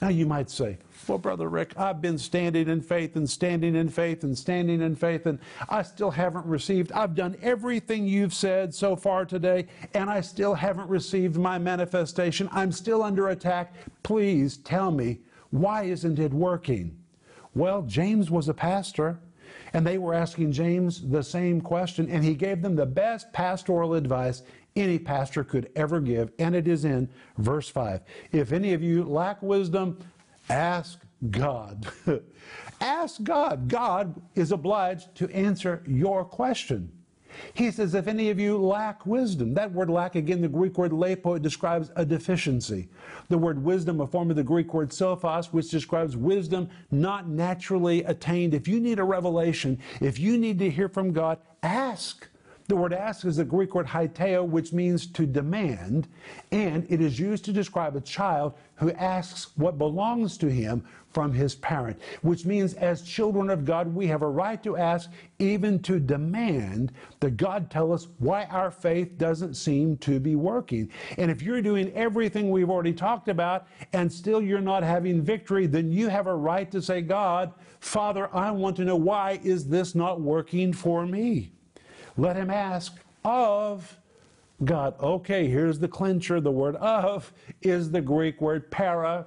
Now 0.00 0.08
you 0.08 0.24
might 0.24 0.50
say, 0.50 0.78
well, 1.06 1.18
Brother 1.18 1.48
Rick, 1.48 1.78
I've 1.78 2.00
been 2.00 2.18
standing 2.18 2.68
in 2.68 2.80
faith 2.80 3.16
and 3.16 3.28
standing 3.28 3.74
in 3.74 3.88
faith 3.88 4.24
and 4.24 4.36
standing 4.36 4.80
in 4.80 4.96
faith, 4.96 5.26
and 5.26 5.38
I 5.68 5.82
still 5.82 6.10
haven't 6.10 6.46
received. 6.46 6.92
I've 6.92 7.14
done 7.14 7.36
everything 7.42 8.06
you've 8.06 8.34
said 8.34 8.74
so 8.74 8.96
far 8.96 9.24
today, 9.24 9.66
and 9.94 10.10
I 10.10 10.20
still 10.20 10.54
haven't 10.54 10.88
received 10.88 11.36
my 11.36 11.58
manifestation. 11.58 12.48
I'm 12.52 12.72
still 12.72 13.02
under 13.02 13.28
attack. 13.28 13.74
Please 14.02 14.58
tell 14.58 14.90
me, 14.90 15.20
why 15.50 15.84
isn't 15.84 16.18
it 16.18 16.32
working? 16.32 16.96
Well, 17.54 17.82
James 17.82 18.30
was 18.30 18.48
a 18.48 18.54
pastor. 18.54 19.18
And 19.74 19.86
they 19.86 19.98
were 19.98 20.14
asking 20.14 20.52
James 20.52 21.06
the 21.08 21.22
same 21.22 21.60
question, 21.60 22.08
and 22.08 22.24
he 22.24 22.34
gave 22.34 22.62
them 22.62 22.74
the 22.74 22.86
best 22.86 23.32
pastoral 23.32 23.94
advice 23.94 24.42
any 24.76 24.98
pastor 24.98 25.44
could 25.44 25.70
ever 25.76 26.00
give, 26.00 26.30
and 26.38 26.54
it 26.54 26.68
is 26.68 26.84
in 26.84 27.08
verse 27.36 27.68
5. 27.68 28.00
If 28.32 28.52
any 28.52 28.72
of 28.72 28.82
you 28.82 29.04
lack 29.04 29.42
wisdom, 29.42 29.98
ask 30.48 31.00
God. 31.30 31.86
ask 32.80 33.22
God. 33.22 33.68
God 33.68 34.20
is 34.34 34.52
obliged 34.52 35.14
to 35.16 35.28
answer 35.30 35.82
your 35.86 36.24
question. 36.24 36.92
He 37.54 37.70
says, 37.70 37.94
if 37.94 38.08
any 38.08 38.30
of 38.30 38.40
you 38.40 38.58
lack 38.58 39.06
wisdom, 39.06 39.54
that 39.54 39.72
word 39.72 39.90
lack, 39.90 40.14
again, 40.14 40.40
the 40.40 40.48
Greek 40.48 40.78
word 40.78 40.92
lepo, 40.92 41.40
describes 41.40 41.90
a 41.96 42.04
deficiency. 42.04 42.88
The 43.28 43.38
word 43.38 43.62
wisdom, 43.62 44.00
a 44.00 44.06
form 44.06 44.30
of 44.30 44.36
the 44.36 44.42
Greek 44.42 44.74
word 44.74 44.90
sophos, 44.90 45.52
which 45.52 45.70
describes 45.70 46.16
wisdom 46.16 46.68
not 46.90 47.28
naturally 47.28 48.02
attained. 48.04 48.54
If 48.54 48.66
you 48.66 48.80
need 48.80 48.98
a 48.98 49.04
revelation, 49.04 49.78
if 50.00 50.18
you 50.18 50.38
need 50.38 50.58
to 50.60 50.70
hear 50.70 50.88
from 50.88 51.12
God, 51.12 51.38
ask. 51.62 52.28
The 52.68 52.76
word 52.76 52.92
ask 52.92 53.24
is 53.24 53.36
the 53.36 53.46
Greek 53.46 53.74
word 53.74 53.86
aiteo, 53.86 54.46
which 54.46 54.74
means 54.74 55.06
to 55.12 55.24
demand, 55.24 56.06
and 56.52 56.86
it 56.90 57.00
is 57.00 57.18
used 57.18 57.46
to 57.46 57.52
describe 57.52 57.96
a 57.96 58.00
child 58.02 58.52
who 58.74 58.92
asks 58.92 59.56
what 59.56 59.78
belongs 59.78 60.36
to 60.36 60.50
him 60.50 60.84
from 61.08 61.32
his 61.32 61.54
parent, 61.54 61.98
which 62.20 62.44
means 62.44 62.74
as 62.74 63.00
children 63.00 63.48
of 63.48 63.64
God, 63.64 63.94
we 63.94 64.06
have 64.08 64.20
a 64.20 64.28
right 64.28 64.62
to 64.64 64.76
ask, 64.76 65.10
even 65.38 65.78
to 65.78 65.98
demand, 65.98 66.92
that 67.20 67.38
God 67.38 67.70
tell 67.70 67.90
us 67.90 68.08
why 68.18 68.44
our 68.44 68.70
faith 68.70 69.16
doesn't 69.16 69.54
seem 69.54 69.96
to 69.96 70.20
be 70.20 70.36
working. 70.36 70.90
And 71.16 71.30
if 71.30 71.40
you're 71.40 71.62
doing 71.62 71.90
everything 71.94 72.50
we've 72.50 72.68
already 72.68 72.92
talked 72.92 73.28
about 73.28 73.66
and 73.94 74.12
still 74.12 74.42
you're 74.42 74.60
not 74.60 74.82
having 74.82 75.22
victory, 75.22 75.66
then 75.66 75.90
you 75.90 76.08
have 76.08 76.26
a 76.26 76.36
right 76.36 76.70
to 76.72 76.82
say, 76.82 77.00
God, 77.00 77.54
Father, 77.80 78.28
I 78.36 78.50
want 78.50 78.76
to 78.76 78.84
know 78.84 78.96
why 78.96 79.40
is 79.42 79.68
this 79.68 79.94
not 79.94 80.20
working 80.20 80.74
for 80.74 81.06
me? 81.06 81.52
Let 82.18 82.36
him 82.36 82.50
ask 82.50 82.96
of 83.24 83.96
God. 84.64 84.94
Okay, 85.00 85.46
here's 85.46 85.78
the 85.78 85.86
clincher. 85.86 86.40
The 86.40 86.50
word 86.50 86.74
of 86.76 87.32
is 87.62 87.92
the 87.92 88.00
Greek 88.00 88.40
word 88.40 88.72
para. 88.72 89.24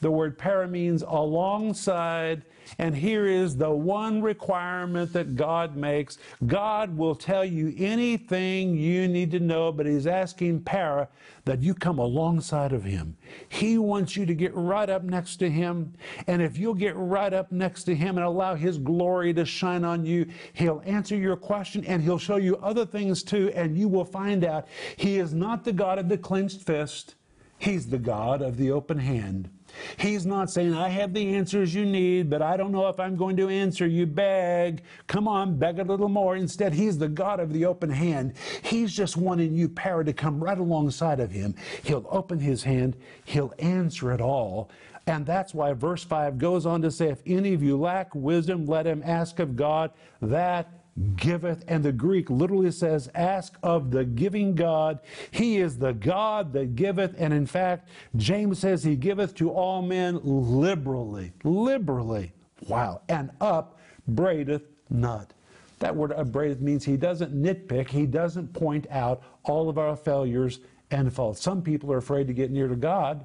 The 0.00 0.10
word 0.12 0.38
para 0.38 0.68
means 0.68 1.02
alongside. 1.02 2.44
And 2.76 2.94
here 2.94 3.26
is 3.26 3.56
the 3.56 3.70
one 3.70 4.20
requirement 4.20 5.12
that 5.12 5.36
God 5.36 5.76
makes 5.76 6.18
God 6.46 6.96
will 6.96 7.14
tell 7.14 7.44
you 7.44 7.74
anything 7.78 8.76
you 8.76 9.08
need 9.08 9.30
to 9.30 9.40
know, 9.40 9.72
but 9.72 9.86
He's 9.86 10.06
asking 10.06 10.62
para 10.62 11.08
that 11.44 11.62
you 11.62 11.74
come 11.74 11.98
alongside 11.98 12.72
of 12.72 12.84
Him. 12.84 13.16
He 13.48 13.78
wants 13.78 14.16
you 14.16 14.26
to 14.26 14.34
get 14.34 14.54
right 14.54 14.88
up 14.90 15.02
next 15.02 15.36
to 15.36 15.50
Him. 15.50 15.94
And 16.26 16.42
if 16.42 16.58
you'll 16.58 16.74
get 16.74 16.94
right 16.96 17.32
up 17.32 17.50
next 17.50 17.84
to 17.84 17.94
Him 17.94 18.18
and 18.18 18.26
allow 18.26 18.54
His 18.54 18.78
glory 18.78 19.32
to 19.34 19.44
shine 19.44 19.84
on 19.84 20.04
you, 20.04 20.26
He'll 20.52 20.82
answer 20.84 21.16
your 21.16 21.36
question 21.36 21.84
and 21.84 22.02
He'll 22.02 22.18
show 22.18 22.36
you 22.36 22.56
other 22.58 22.84
things 22.84 23.22
too. 23.22 23.50
And 23.54 23.76
you 23.76 23.88
will 23.88 24.04
find 24.04 24.44
out 24.44 24.68
He 24.96 25.18
is 25.18 25.32
not 25.32 25.64
the 25.64 25.72
God 25.72 25.98
of 25.98 26.08
the 26.08 26.18
clenched 26.18 26.62
fist, 26.62 27.14
He's 27.58 27.88
the 27.88 27.98
God 27.98 28.42
of 28.42 28.56
the 28.56 28.70
open 28.70 28.98
hand. 28.98 29.50
He's 29.98 30.26
not 30.26 30.50
saying, 30.50 30.74
I 30.74 30.88
have 30.88 31.12
the 31.12 31.34
answers 31.34 31.74
you 31.74 31.84
need, 31.84 32.30
but 32.30 32.42
I 32.42 32.56
don't 32.56 32.72
know 32.72 32.88
if 32.88 32.98
I'm 33.00 33.16
going 33.16 33.36
to 33.36 33.48
answer 33.48 33.86
you. 33.86 34.06
Beg. 34.06 34.82
Come 35.06 35.28
on, 35.28 35.58
beg 35.58 35.78
a 35.78 35.84
little 35.84 36.08
more. 36.08 36.36
Instead, 36.36 36.72
He's 36.72 36.98
the 36.98 37.08
God 37.08 37.40
of 37.40 37.52
the 37.52 37.64
open 37.64 37.90
hand. 37.90 38.34
He's 38.62 38.94
just 38.94 39.16
wanting 39.16 39.54
you, 39.54 39.68
para, 39.68 40.04
to 40.04 40.12
come 40.12 40.42
right 40.42 40.58
alongside 40.58 41.20
of 41.20 41.30
Him. 41.30 41.54
He'll 41.82 42.06
open 42.10 42.38
His 42.38 42.62
hand, 42.62 42.96
He'll 43.24 43.54
answer 43.58 44.12
it 44.12 44.20
all. 44.20 44.70
And 45.08 45.24
that's 45.24 45.54
why 45.54 45.72
verse 45.72 46.04
5 46.04 46.36
goes 46.36 46.66
on 46.66 46.82
to 46.82 46.90
say, 46.90 47.08
If 47.08 47.22
any 47.26 47.54
of 47.54 47.62
you 47.62 47.78
lack 47.78 48.14
wisdom, 48.14 48.66
let 48.66 48.86
him 48.86 49.02
ask 49.04 49.38
of 49.38 49.56
God 49.56 49.90
that 50.20 50.77
giveth. 51.16 51.64
And 51.68 51.84
the 51.84 51.92
Greek 51.92 52.30
literally 52.30 52.70
says, 52.70 53.10
Ask 53.14 53.56
of 53.62 53.90
the 53.90 54.04
giving 54.04 54.54
God. 54.54 55.00
He 55.30 55.58
is 55.58 55.78
the 55.78 55.92
God 55.92 56.52
that 56.52 56.76
giveth. 56.76 57.14
And 57.18 57.32
in 57.32 57.46
fact, 57.46 57.88
James 58.16 58.58
says, 58.58 58.84
He 58.84 58.96
giveth 58.96 59.34
to 59.36 59.50
all 59.50 59.82
men 59.82 60.20
liberally. 60.22 61.32
Liberally. 61.44 62.32
Wow. 62.66 63.02
And 63.08 63.30
upbraideth 63.40 64.62
not. 64.90 65.32
That 65.78 65.94
word 65.94 66.12
upbraideth 66.12 66.60
means 66.60 66.84
He 66.84 66.96
doesn't 66.96 67.34
nitpick, 67.34 67.88
He 67.88 68.06
doesn't 68.06 68.52
point 68.52 68.86
out 68.90 69.22
all 69.44 69.68
of 69.68 69.78
our 69.78 69.96
failures 69.96 70.60
and 70.90 71.12
faults. 71.12 71.40
Some 71.40 71.62
people 71.62 71.92
are 71.92 71.98
afraid 71.98 72.26
to 72.26 72.32
get 72.32 72.50
near 72.50 72.68
to 72.68 72.76
God 72.76 73.24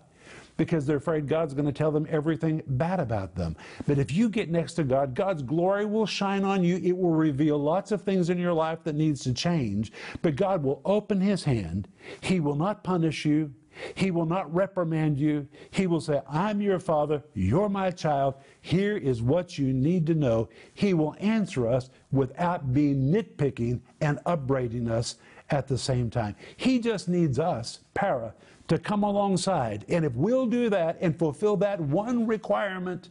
because 0.58 0.86
they're 0.86 0.98
afraid 0.98 1.28
God's 1.28 1.54
going 1.54 1.66
to 1.66 1.72
tell 1.72 1.92
them 1.92 2.08
everything 2.10 2.62
bad 2.68 3.00
about 3.00 3.36
them. 3.36 3.56
But 3.88 4.00
if 4.00 4.12
you 4.12 4.30
get 4.30 4.50
next 4.50 4.74
to 4.76 4.84
God, 4.84 5.14
God's 5.14 5.42
glory 5.42 5.86
will 5.86 6.06
shine 6.06 6.44
on 6.44 6.64
you. 6.64 6.78
It 6.78 6.96
will 6.96 7.12
reveal 7.12 7.58
lots 7.58 7.92
of 7.92 8.02
things 8.02 8.30
in 8.30 8.38
your 8.38 8.54
life 8.54 8.84
that 8.84 8.96
needs 8.96 9.22
to 9.24 9.34
change. 9.34 9.92
But 10.22 10.36
God 10.36 10.64
will 10.64 10.82
open 10.86 11.22
his 11.22 11.44
hand. 11.44 11.88
He 12.22 12.40
will 12.40 12.56
not 12.56 12.84
punish 12.84 13.26
you. 13.26 13.54
He 13.96 14.12
will 14.12 14.26
not 14.28 14.54
reprimand 14.54 15.18
you. 15.18 15.48
He 15.72 15.88
will 15.88 16.02
say, 16.02 16.22
I'm 16.30 16.62
your 16.62 16.80
father. 16.80 17.24
You're 17.34 17.70
my 17.70 17.90
child. 17.90 18.36
Here 18.62 18.98
is 18.98 19.22
what 19.22 19.58
you 19.58 19.74
need 19.74 20.06
to 20.08 20.14
know. 20.14 20.50
He 20.74 20.94
will 20.94 21.16
answer 21.20 21.68
us 21.68 21.90
without 22.12 22.72
being 22.72 23.12
nitpicking 23.12 23.82
and 24.00 24.20
upbraiding 24.26 24.90
us 24.90 25.16
at 25.50 25.68
the 25.68 25.78
same 25.78 26.10
time. 26.10 26.36
He 26.56 26.80
just 26.80 27.08
needs 27.08 27.40
us, 27.40 27.80
para, 27.94 28.34
to 28.74 28.80
come 28.80 29.04
alongside. 29.04 29.86
And 29.88 30.04
if 30.04 30.14
we'll 30.16 30.48
do 30.48 30.70
that 30.70 30.98
and 31.00 31.18
fulfill 31.18 31.58
that 31.58 31.80
one 31.80 32.26
requirement, 32.26 33.10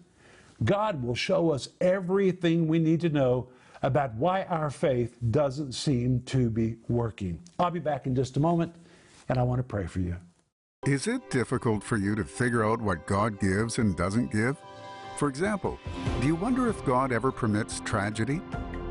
God 0.64 1.02
will 1.02 1.14
show 1.14 1.50
us 1.50 1.68
everything 1.80 2.66
we 2.66 2.78
need 2.78 3.00
to 3.02 3.08
know 3.08 3.48
about 3.82 4.14
why 4.14 4.42
our 4.44 4.70
faith 4.70 5.18
doesn't 5.30 5.72
seem 5.72 6.20
to 6.22 6.50
be 6.50 6.76
working. 6.88 7.40
I'll 7.58 7.70
be 7.70 7.80
back 7.80 8.06
in 8.06 8.14
just 8.14 8.36
a 8.36 8.40
moment, 8.40 8.74
and 9.28 9.38
I 9.38 9.42
want 9.42 9.58
to 9.58 9.64
pray 9.64 9.86
for 9.86 10.00
you. 10.00 10.16
Is 10.84 11.06
it 11.06 11.30
difficult 11.30 11.84
for 11.84 11.96
you 11.96 12.16
to 12.16 12.24
figure 12.24 12.64
out 12.64 12.80
what 12.80 13.06
God 13.06 13.38
gives 13.38 13.78
and 13.78 13.96
doesn't 13.96 14.32
give? 14.32 14.56
For 15.16 15.28
example, 15.28 15.78
do 16.20 16.26
you 16.26 16.34
wonder 16.34 16.68
if 16.68 16.84
God 16.84 17.12
ever 17.12 17.30
permits 17.30 17.80
tragedy? 17.80 18.40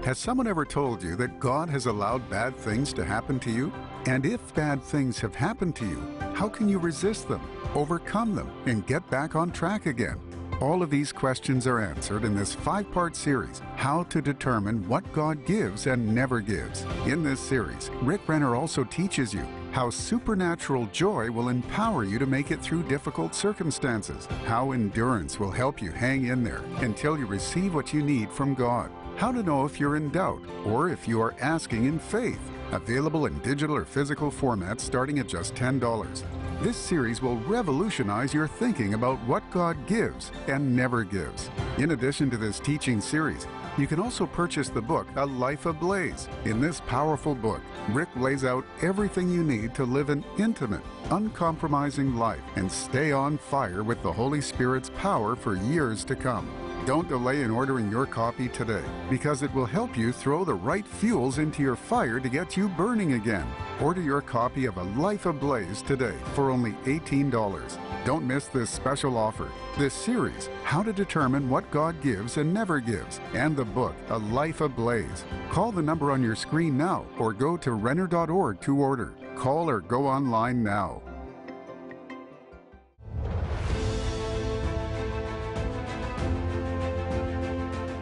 Has 0.03 0.17
someone 0.17 0.47
ever 0.47 0.65
told 0.65 1.03
you 1.03 1.15
that 1.17 1.39
God 1.39 1.69
has 1.69 1.85
allowed 1.85 2.27
bad 2.27 2.57
things 2.57 2.91
to 2.93 3.05
happen 3.05 3.39
to 3.41 3.51
you? 3.51 3.71
And 4.07 4.25
if 4.25 4.55
bad 4.55 4.81
things 4.81 5.19
have 5.19 5.35
happened 5.35 5.75
to 5.75 5.85
you, 5.85 6.01
how 6.33 6.49
can 6.49 6.67
you 6.67 6.79
resist 6.79 7.29
them, 7.29 7.41
overcome 7.75 8.33
them, 8.33 8.49
and 8.65 8.87
get 8.87 9.07
back 9.11 9.35
on 9.35 9.51
track 9.51 9.85
again? 9.85 10.19
All 10.59 10.81
of 10.81 10.89
these 10.89 11.11
questions 11.11 11.67
are 11.67 11.79
answered 11.79 12.23
in 12.23 12.35
this 12.35 12.51
five 12.51 12.91
part 12.91 13.15
series, 13.15 13.61
How 13.75 14.01
to 14.05 14.23
Determine 14.23 14.87
What 14.87 15.11
God 15.13 15.45
Gives 15.45 15.85
and 15.85 16.15
Never 16.15 16.39
Gives. 16.39 16.83
In 17.05 17.23
this 17.23 17.39
series, 17.39 17.91
Rick 18.01 18.27
Renner 18.27 18.55
also 18.55 18.83
teaches 18.83 19.35
you 19.35 19.47
how 19.71 19.91
supernatural 19.91 20.87
joy 20.87 21.29
will 21.29 21.49
empower 21.49 22.03
you 22.05 22.17
to 22.17 22.25
make 22.25 22.49
it 22.49 22.61
through 22.61 22.83
difficult 22.83 23.35
circumstances, 23.35 24.25
how 24.45 24.71
endurance 24.71 25.39
will 25.39 25.51
help 25.51 25.79
you 25.79 25.91
hang 25.91 26.25
in 26.25 26.43
there 26.43 26.63
until 26.77 27.19
you 27.19 27.25
receive 27.27 27.73
what 27.75 27.93
you 27.93 28.01
need 28.01 28.31
from 28.31 28.53
God, 28.53 28.91
how 29.15 29.31
to 29.31 29.43
know 29.43 29.65
if 29.65 29.79
you're 29.79 29.95
in 29.95 30.09
doubt 30.09 30.41
or 30.65 30.89
if 30.89 31.07
you 31.07 31.21
are 31.21 31.35
asking 31.39 31.85
in 31.85 31.99
faith 31.99 32.39
Available 32.71 33.25
in 33.25 33.37
digital 33.39 33.75
or 33.75 33.83
physical 33.83 34.31
formats 34.31 34.81
starting 34.81 35.19
at 35.19 35.27
just 35.27 35.53
$10. 35.55 36.23
This 36.61 36.77
series 36.77 37.21
will 37.21 37.37
revolutionize 37.39 38.33
your 38.33 38.47
thinking 38.47 38.93
about 38.93 39.19
what 39.27 39.49
God 39.51 39.75
gives 39.87 40.31
and 40.47 40.73
never 40.75 41.03
gives. 41.03 41.49
In 41.77 41.91
addition 41.91 42.29
to 42.29 42.37
this 42.37 42.59
teaching 42.59 43.01
series, 43.01 43.45
you 43.77 43.87
can 43.87 43.99
also 43.99 44.25
purchase 44.25 44.69
the 44.69 44.81
book 44.81 45.07
A 45.15 45.25
Life 45.25 45.65
Ablaze. 45.65 46.29
In 46.45 46.61
this 46.61 46.81
powerful 46.81 47.35
book, 47.35 47.61
Rick 47.89 48.09
lays 48.15 48.45
out 48.45 48.65
everything 48.81 49.29
you 49.29 49.43
need 49.43 49.73
to 49.75 49.83
live 49.83 50.09
an 50.09 50.23
intimate, 50.37 50.81
uncompromising 51.09 52.15
life 52.15 52.41
and 52.55 52.71
stay 52.71 53.11
on 53.11 53.37
fire 53.37 53.83
with 53.83 54.01
the 54.01 54.11
Holy 54.11 54.41
Spirit's 54.41 54.91
power 54.91 55.35
for 55.35 55.55
years 55.55 56.05
to 56.05 56.15
come. 56.15 56.49
Don't 56.83 57.07
delay 57.07 57.43
in 57.43 57.51
ordering 57.51 57.91
your 57.91 58.07
copy 58.07 58.49
today 58.49 58.83
because 59.07 59.43
it 59.43 59.53
will 59.53 59.67
help 59.67 59.95
you 59.95 60.11
throw 60.11 60.43
the 60.43 60.55
right 60.55 60.87
fuels 60.87 61.37
into 61.37 61.61
your 61.61 61.75
fire 61.75 62.19
to 62.19 62.27
get 62.27 62.57
you 62.57 62.69
burning 62.69 63.13
again. 63.13 63.45
Order 63.79 64.01
your 64.01 64.21
copy 64.21 64.65
of 64.65 64.77
A 64.77 64.83
Life 64.99 65.27
Ablaze 65.27 65.83
today 65.83 66.15
for 66.33 66.49
only 66.49 66.71
$18. 66.85 67.77
Don't 68.03 68.25
miss 68.25 68.47
this 68.47 68.71
special 68.71 69.15
offer. 69.15 69.51
This 69.77 69.93
series, 69.93 70.49
How 70.63 70.81
to 70.81 70.91
Determine 70.91 71.51
What 71.51 71.69
God 71.69 72.01
Gives 72.01 72.37
and 72.37 72.51
Never 72.51 72.79
Gives, 72.79 73.19
and 73.35 73.55
the 73.55 73.65
book, 73.65 73.93
A 74.09 74.17
Life 74.17 74.61
Ablaze. 74.61 75.23
Call 75.51 75.71
the 75.71 75.83
number 75.83 76.09
on 76.09 76.23
your 76.23 76.35
screen 76.35 76.77
now 76.77 77.05
or 77.19 77.31
go 77.31 77.57
to 77.57 77.73
Renner.org 77.73 78.59
to 78.61 78.75
order. 78.75 79.13
Call 79.35 79.69
or 79.69 79.81
go 79.81 80.07
online 80.07 80.63
now. 80.63 81.03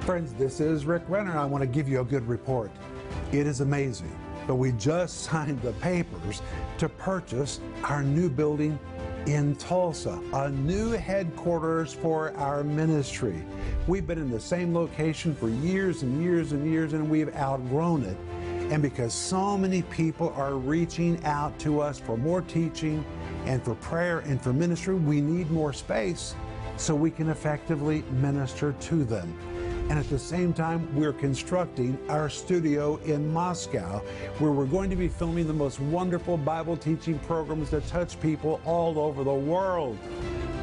Friends, 0.10 0.34
this 0.34 0.60
is 0.60 0.88
Rick 0.88 1.04
Renner. 1.08 1.38
I 1.38 1.46
want 1.46 1.62
to 1.62 1.68
give 1.68 1.88
you 1.88 2.02
a 2.02 2.04
good 2.04 2.28
report. 2.28 2.72
It 3.32 3.46
is 3.46 3.62
amazing, 3.62 4.12
but 4.48 4.56
we 4.56 4.72
just 4.72 5.22
signed 5.26 5.62
the 5.62 5.74
papers 5.74 6.42
to 6.80 6.90
purchase 6.90 7.60
our 7.84 8.02
new 8.02 8.28
building 8.28 8.80
in 9.28 9.56
Tulsa, 9.58 10.20
a 10.34 10.50
new 10.50 10.90
headquarters 10.94 11.94
for 11.94 12.36
our 12.38 12.64
ministry. 12.64 13.46
We've 13.86 14.08
been 14.08 14.18
in 14.18 14.32
the 14.32 14.40
same 14.40 14.74
location 14.74 15.36
for 15.36 15.48
years 15.48 16.02
and 16.02 16.24
years 16.24 16.54
and 16.54 16.66
years, 16.68 16.94
and 16.94 17.08
we've 17.08 17.32
outgrown 17.36 18.02
it. 18.02 18.18
And 18.74 18.82
because 18.82 19.14
so 19.14 19.60
many 19.60 19.84
people 19.84 20.34
are 20.36 20.56
reaching 20.56 21.24
out 21.24 21.60
to 21.60 21.82
us 21.82 22.00
for 22.00 22.18
more 22.18 22.42
teaching 22.42 23.06
and 23.46 23.64
for 23.64 23.76
prayer 23.76 24.22
and 24.22 24.42
for 24.42 24.54
ministry, 24.54 24.96
we 24.96 25.22
need 25.22 25.52
more 25.52 25.72
space 25.72 26.34
so 26.78 26.96
we 26.96 27.12
can 27.12 27.30
effectively 27.30 28.04
minister 28.10 28.74
to 28.80 29.04
them. 29.04 29.38
And 29.90 29.98
at 29.98 30.08
the 30.08 30.20
same 30.20 30.54
time, 30.54 30.88
we're 30.96 31.14
constructing 31.14 31.98
our 32.10 32.30
studio 32.30 32.98
in 33.06 33.34
Moscow, 33.34 34.00
where 34.38 34.52
we're 34.52 34.68
going 34.68 34.92
to 34.92 34.96
be 34.96 35.08
filming 35.08 35.48
the 35.48 35.54
most 35.54 35.80
wonderful 35.80 36.38
Bible 36.38 36.78
teaching 36.78 37.18
programs 37.20 37.72
that 37.72 37.88
touch 37.88 38.20
people 38.22 38.62
all 38.66 39.00
over 39.00 39.24
the 39.24 39.34
world. 39.34 39.98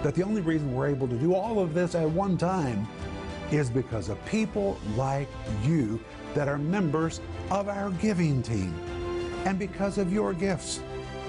That 0.05 0.15
the 0.15 0.23
only 0.23 0.43
reason 0.43 0.73
we're 0.73 0.87
able 0.87 1.09
to 1.09 1.17
do 1.17 1.35
all 1.35 1.59
of 1.59 1.75
this 1.75 1.97
at 1.97 2.09
one 2.09 2.39
time 2.39 2.87
is 3.51 3.69
because 3.69 4.09
of 4.09 4.25
people 4.27 4.79
like 4.95 5.29
you 5.65 5.99
that 6.35 6.47
are 6.47 6.59
members 6.59 7.21
of 7.51 7.69
our 7.69 7.91
giving 7.91 8.45
team 8.45 8.75
and 9.45 9.59
because 9.59 9.99
of 9.99 10.12
your 10.12 10.35
gifts. 10.35 10.81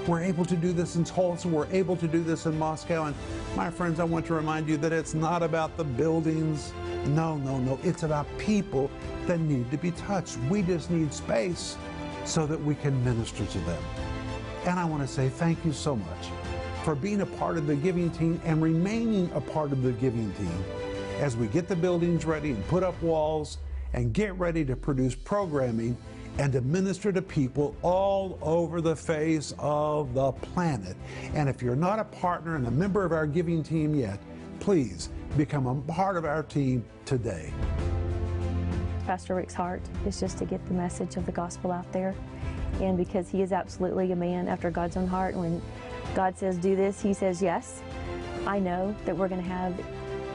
We're 0.07 0.21
able 0.21 0.45
to 0.45 0.55
do 0.55 0.71
this 0.71 0.95
in 0.95 1.03
Tulsa, 1.03 1.49
we're 1.49 1.67
able 1.69 1.97
to 1.97 2.07
do 2.07 2.23
this 2.23 2.45
in 2.45 2.57
Moscow. 2.57 3.05
And 3.05 3.15
my 3.57 3.69
friends, 3.69 3.99
I 3.99 4.05
want 4.05 4.25
to 4.27 4.33
remind 4.33 4.69
you 4.69 4.77
that 4.77 4.93
it's 4.93 5.13
not 5.13 5.43
about 5.43 5.75
the 5.75 5.83
buildings. 5.83 6.71
No, 7.07 7.35
no, 7.37 7.59
no. 7.59 7.77
It's 7.83 8.03
about 8.03 8.25
people 8.37 8.89
that 9.25 9.41
need 9.41 9.69
to 9.69 9.77
be 9.77 9.91
touched. 9.91 10.37
We 10.49 10.61
just 10.61 10.89
need 10.89 11.13
space 11.13 11.75
so 12.23 12.45
that 12.45 12.61
we 12.61 12.75
can 12.75 13.03
minister 13.03 13.45
to 13.45 13.59
them. 13.59 13.83
And 14.65 14.79
I 14.79 14.85
want 14.85 15.01
to 15.05 15.13
say 15.13 15.27
thank 15.27 15.63
you 15.65 15.73
so 15.73 15.97
much 15.97 16.27
for 16.85 16.95
being 16.95 17.19
a 17.19 17.25
part 17.25 17.57
of 17.57 17.67
the 17.67 17.75
giving 17.75 18.09
team 18.09 18.39
and 18.45 18.61
remaining 18.61 19.29
a 19.33 19.41
part 19.41 19.73
of 19.73 19.83
the 19.83 19.91
giving 19.91 20.31
team 20.35 20.63
as 21.19 21.35
we 21.35 21.47
get 21.47 21.67
the 21.67 21.75
buildings 21.75 22.23
ready 22.23 22.51
and 22.51 22.65
put 22.67 22.81
up 22.81 23.01
walls 23.01 23.57
and 23.91 24.13
get 24.13 24.33
ready 24.39 24.63
to 24.63 24.75
produce 24.75 25.15
programming 25.15 25.97
and 26.37 26.53
to 26.53 26.61
minister 26.61 27.11
to 27.11 27.21
people 27.21 27.75
all 27.81 28.37
over 28.41 28.81
the 28.81 28.95
face 28.95 29.53
of 29.57 30.13
the 30.13 30.31
planet. 30.31 30.95
And 31.33 31.49
if 31.49 31.61
you're 31.61 31.75
not 31.75 31.99
a 31.99 32.03
partner 32.03 32.55
and 32.55 32.67
a 32.67 32.71
member 32.71 33.03
of 33.03 33.11
our 33.11 33.25
giving 33.25 33.63
team 33.63 33.95
yet, 33.95 34.19
please 34.59 35.09
become 35.35 35.67
a 35.67 35.75
part 35.91 36.17
of 36.17 36.25
our 36.25 36.43
team 36.43 36.85
today. 37.05 37.51
Pastor 39.05 39.35
Rick's 39.35 39.53
heart 39.53 39.81
is 40.05 40.19
just 40.19 40.37
to 40.39 40.45
get 40.45 40.65
the 40.67 40.73
message 40.73 41.15
of 41.15 41.25
the 41.25 41.31
gospel 41.31 41.71
out 41.71 41.91
there. 41.93 42.13
And 42.81 42.97
because 42.97 43.29
he 43.29 43.41
is 43.41 43.51
absolutely 43.51 44.11
a 44.11 44.15
man 44.15 44.47
after 44.47 44.69
God's 44.69 44.97
own 44.97 45.07
heart, 45.07 45.35
when 45.35 45.61
God 46.13 46.37
says 46.37 46.57
do 46.57 46.75
this, 46.75 47.01
he 47.01 47.13
says 47.13 47.41
yes. 47.41 47.81
I 48.45 48.59
know 48.59 48.95
that 49.05 49.15
we're 49.15 49.27
going 49.27 49.41
to 49.41 49.47
have 49.47 49.73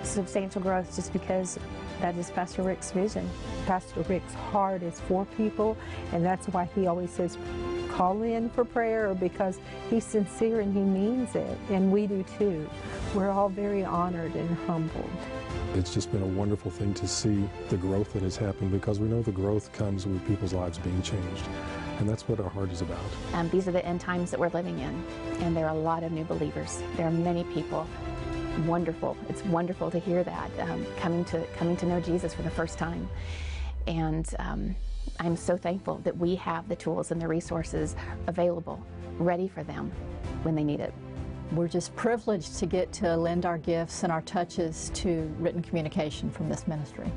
substantial 0.02 0.60
growth 0.60 0.94
just 0.94 1.12
because 1.12 1.58
that 2.02 2.16
is 2.16 2.32
Pastor 2.32 2.64
Rick's 2.64 2.90
vision. 2.90 3.30
Pastor 3.64 4.02
Rick's 4.02 4.34
heart 4.34 4.82
is 4.82 4.98
for 5.00 5.24
people, 5.36 5.76
and 6.12 6.24
that's 6.24 6.48
why 6.48 6.68
he 6.74 6.88
always 6.88 7.10
says, 7.10 7.38
call 7.90 8.22
in 8.22 8.50
for 8.50 8.64
prayer 8.64 9.14
because 9.14 9.60
he's 9.88 10.04
sincere 10.04 10.60
and 10.60 10.74
he 10.74 10.80
means 10.80 11.36
it, 11.36 11.56
and 11.70 11.92
we 11.92 12.08
do 12.08 12.24
too. 12.36 12.68
We're 13.14 13.30
all 13.30 13.48
very 13.48 13.84
honored 13.84 14.34
and 14.34 14.50
humbled. 14.66 15.10
It's 15.74 15.94
just 15.94 16.10
been 16.10 16.22
a 16.22 16.26
wonderful 16.26 16.72
thing 16.72 16.92
to 16.94 17.06
see 17.06 17.48
the 17.68 17.76
growth 17.76 18.12
that 18.14 18.22
has 18.22 18.36
happened 18.36 18.72
because 18.72 18.98
we 18.98 19.06
know 19.06 19.22
the 19.22 19.30
growth 19.30 19.72
comes 19.72 20.04
with 20.04 20.26
people's 20.26 20.52
lives 20.52 20.78
being 20.78 21.00
changed. 21.02 21.46
And 22.00 22.08
that's 22.08 22.26
what 22.28 22.40
our 22.40 22.48
heart 22.48 22.72
is 22.72 22.80
about. 22.80 22.98
Um, 23.32 23.48
these 23.50 23.68
are 23.68 23.72
the 23.72 23.84
end 23.86 24.00
times 24.00 24.32
that 24.32 24.40
we're 24.40 24.48
living 24.48 24.80
in, 24.80 25.04
and 25.38 25.56
there 25.56 25.66
are 25.66 25.74
a 25.76 25.78
lot 25.78 26.02
of 26.02 26.10
new 26.10 26.24
believers. 26.24 26.82
There 26.96 27.06
are 27.06 27.12
many 27.12 27.44
people. 27.44 27.86
Wonderful. 28.66 29.16
It's 29.28 29.42
wonderful 29.44 29.90
to 29.90 29.98
hear 29.98 30.22
that 30.24 30.50
um, 30.60 30.86
coming 30.98 31.24
to 31.26 31.44
coming 31.56 31.76
to 31.78 31.86
know 31.86 32.00
Jesus 32.00 32.34
for 32.34 32.42
the 32.42 32.50
first 32.50 32.78
time, 32.78 33.08
and 33.86 34.28
um, 34.38 34.76
I'm 35.18 35.36
so 35.36 35.56
thankful 35.56 35.98
that 36.04 36.16
we 36.16 36.34
have 36.36 36.68
the 36.68 36.76
tools 36.76 37.10
and 37.10 37.20
the 37.20 37.28
resources 37.28 37.96
available, 38.26 38.84
ready 39.18 39.48
for 39.48 39.62
them 39.62 39.90
when 40.42 40.54
they 40.54 40.64
need 40.64 40.80
it. 40.80 40.92
We're 41.52 41.68
just 41.68 41.94
privileged 41.96 42.58
to 42.58 42.66
get 42.66 42.92
to 42.94 43.16
lend 43.16 43.46
our 43.46 43.58
gifts 43.58 44.04
and 44.04 44.12
our 44.12 44.22
touches 44.22 44.90
to 44.94 45.34
written 45.38 45.62
communication 45.62 46.30
from 46.30 46.48
this 46.48 46.66
ministry. 46.66 47.10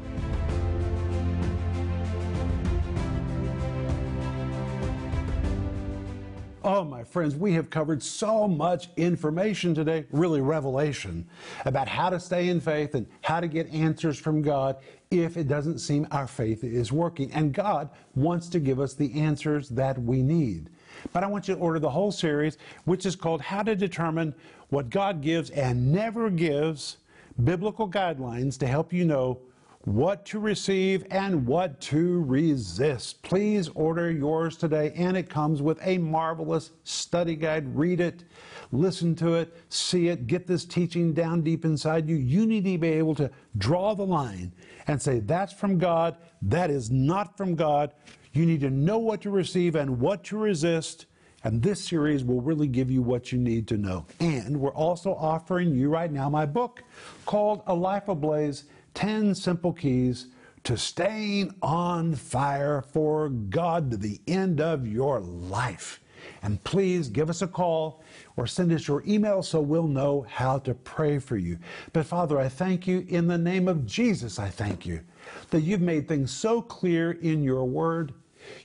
Oh, 6.67 6.83
my 6.83 7.03
friends, 7.03 7.35
we 7.35 7.53
have 7.53 7.69
covered 7.69 8.01
so 8.01 8.47
much 8.47 8.89
information 8.97 9.75
today, 9.75 10.05
really 10.09 10.41
revelation, 10.41 11.27
about 11.63 11.87
how 11.87 12.09
to 12.09 12.19
stay 12.19 12.49
in 12.49 12.59
faith 12.59 12.95
and 12.95 13.05
how 13.21 13.39
to 13.39 13.47
get 13.47 13.71
answers 13.71 14.17
from 14.17 14.41
God 14.41 14.77
if 15.11 15.37
it 15.37 15.47
doesn't 15.47 15.77
seem 15.77 16.07
our 16.09 16.25
faith 16.25 16.63
is 16.63 16.91
working. 16.91 17.31
And 17.33 17.53
God 17.53 17.91
wants 18.15 18.49
to 18.49 18.59
give 18.59 18.79
us 18.79 18.95
the 18.95 19.13
answers 19.13 19.69
that 19.69 20.01
we 20.01 20.23
need. 20.23 20.71
But 21.13 21.23
I 21.23 21.27
want 21.27 21.47
you 21.47 21.53
to 21.53 21.61
order 21.61 21.77
the 21.77 21.91
whole 21.91 22.11
series, 22.11 22.57
which 22.85 23.05
is 23.05 23.15
called 23.15 23.41
How 23.41 23.61
to 23.61 23.75
Determine 23.75 24.33
What 24.69 24.89
God 24.89 25.21
Gives 25.21 25.51
and 25.51 25.91
Never 25.91 26.31
Gives 26.31 26.97
Biblical 27.43 27.87
Guidelines 27.87 28.57
to 28.57 28.65
help 28.65 28.91
you 28.91 29.05
know 29.05 29.39
what 29.85 30.25
to 30.25 30.39
receive 30.39 31.05
and 31.11 31.45
what 31.45 31.79
to 31.79 32.23
resist. 32.23 33.21
Please 33.21 33.69
order 33.75 34.11
yours 34.11 34.57
today, 34.57 34.91
and 34.95 35.15
it 35.15 35.29
comes 35.29 35.61
with 35.61 35.79
a 35.83 35.99
marvelous 35.99 36.71
study 36.83 37.35
guide. 37.35 37.75
Read 37.75 38.01
it, 38.01 38.23
listen 38.71 39.15
to 39.15 39.35
it, 39.35 39.55
see 39.69 40.07
it, 40.07 40.25
get 40.25 40.47
this 40.47 40.65
teaching 40.65 41.13
down 41.13 41.43
deep 41.43 41.65
inside 41.65 42.09
you. 42.09 42.15
You 42.15 42.47
need 42.47 42.65
to 42.65 42.77
be 42.79 42.89
able 42.89 43.13
to 43.15 43.29
draw 43.57 43.93
the 43.93 44.05
line 44.05 44.51
and 44.87 44.99
say, 44.99 45.19
That's 45.19 45.53
from 45.53 45.77
God, 45.77 46.17
that 46.41 46.71
is 46.71 46.89
not 46.89 47.37
from 47.37 47.55
God. 47.55 47.93
You 48.33 48.45
need 48.45 48.61
to 48.61 48.71
know 48.71 48.97
what 48.97 49.21
to 49.21 49.29
receive 49.29 49.75
and 49.75 49.99
what 49.99 50.23
to 50.25 50.37
resist. 50.37 51.05
And 51.43 51.61
this 51.61 51.79
series 51.85 52.23
will 52.23 52.41
really 52.41 52.67
give 52.67 52.89
you 52.89 53.03
what 53.03 53.31
you 53.31 53.37
need 53.37 53.67
to 53.67 53.77
know. 53.77 54.07
And 54.19 54.59
we're 54.59 54.73
also 54.73 55.13
offering 55.13 55.75
you 55.75 55.89
right 55.89 56.11
now 56.11 56.27
my 56.27 56.47
book 56.47 56.81
called 57.27 57.61
A 57.67 57.73
Life 57.73 58.07
Ablaze 58.07 58.63
10 58.95 59.35
Simple 59.35 59.73
Keys 59.73 60.27
to 60.63 60.77
Staying 60.77 61.53
on 61.61 62.15
Fire 62.15 62.81
for 62.81 63.27
God 63.29 63.91
to 63.91 63.97
the 63.97 64.21
End 64.25 64.61
of 64.61 64.87
Your 64.87 65.19
Life. 65.19 65.99
And 66.41 66.63
please 66.63 67.09
give 67.09 67.29
us 67.29 67.41
a 67.41 67.47
call 67.47 68.01
or 68.37 68.47
send 68.47 68.71
us 68.71 68.87
your 68.87 69.03
email 69.05 69.43
so 69.43 69.59
we'll 69.59 69.87
know 69.87 70.25
how 70.29 70.59
to 70.59 70.73
pray 70.73 71.19
for 71.19 71.35
you. 71.35 71.59
But 71.91 72.05
Father, 72.05 72.39
I 72.39 72.47
thank 72.47 72.87
you 72.87 73.05
in 73.09 73.27
the 73.27 73.37
name 73.37 73.67
of 73.67 73.85
Jesus. 73.85 74.39
I 74.39 74.47
thank 74.47 74.85
you 74.85 75.01
that 75.49 75.61
you've 75.61 75.81
made 75.81 76.07
things 76.07 76.31
so 76.31 76.61
clear 76.61 77.11
in 77.11 77.43
your 77.43 77.65
word. 77.65 78.13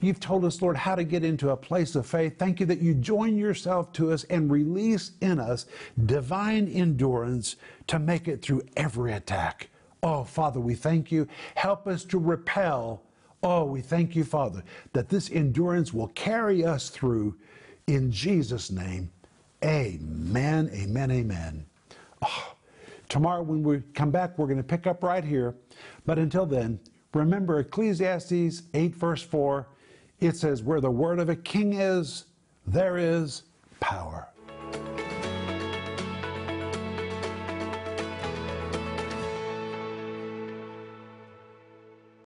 You've 0.00 0.20
told 0.20 0.44
us, 0.44 0.62
Lord, 0.62 0.76
how 0.76 0.94
to 0.94 1.04
get 1.04 1.24
into 1.24 1.50
a 1.50 1.56
place 1.56 1.96
of 1.96 2.06
faith. 2.06 2.38
Thank 2.38 2.60
you 2.60 2.66
that 2.66 2.80
you 2.80 2.94
join 2.94 3.36
yourself 3.36 3.92
to 3.94 4.12
us 4.12 4.24
and 4.24 4.50
release 4.50 5.12
in 5.20 5.40
us 5.40 5.66
divine 6.06 6.68
endurance 6.68 7.56
to 7.88 7.98
make 7.98 8.28
it 8.28 8.42
through 8.42 8.62
every 8.76 9.12
attack. 9.12 9.70
Oh, 10.02 10.24
Father, 10.24 10.60
we 10.60 10.74
thank 10.74 11.12
you. 11.12 11.26
Help 11.54 11.86
us 11.86 12.04
to 12.04 12.18
repel. 12.18 13.02
Oh, 13.42 13.64
we 13.64 13.80
thank 13.80 14.16
you, 14.16 14.24
Father, 14.24 14.62
that 14.92 15.08
this 15.08 15.30
endurance 15.30 15.92
will 15.92 16.08
carry 16.08 16.64
us 16.64 16.90
through. 16.90 17.36
In 17.86 18.10
Jesus' 18.10 18.70
name, 18.70 19.10
amen, 19.64 20.70
amen, 20.72 21.10
amen. 21.10 21.66
Oh, 22.22 22.54
tomorrow, 23.08 23.42
when 23.42 23.62
we 23.62 23.82
come 23.94 24.10
back, 24.10 24.38
we're 24.38 24.46
going 24.46 24.58
to 24.58 24.62
pick 24.62 24.86
up 24.86 25.02
right 25.02 25.24
here. 25.24 25.54
But 26.06 26.18
until 26.18 26.46
then, 26.46 26.78
remember 27.14 27.60
Ecclesiastes 27.60 28.62
8, 28.72 28.94
verse 28.94 29.22
4. 29.22 29.66
It 30.20 30.36
says, 30.36 30.62
Where 30.62 30.80
the 30.80 30.90
word 30.90 31.18
of 31.18 31.28
a 31.28 31.36
king 31.36 31.74
is, 31.74 32.26
there 32.66 32.98
is 32.98 33.42
power. 33.80 34.29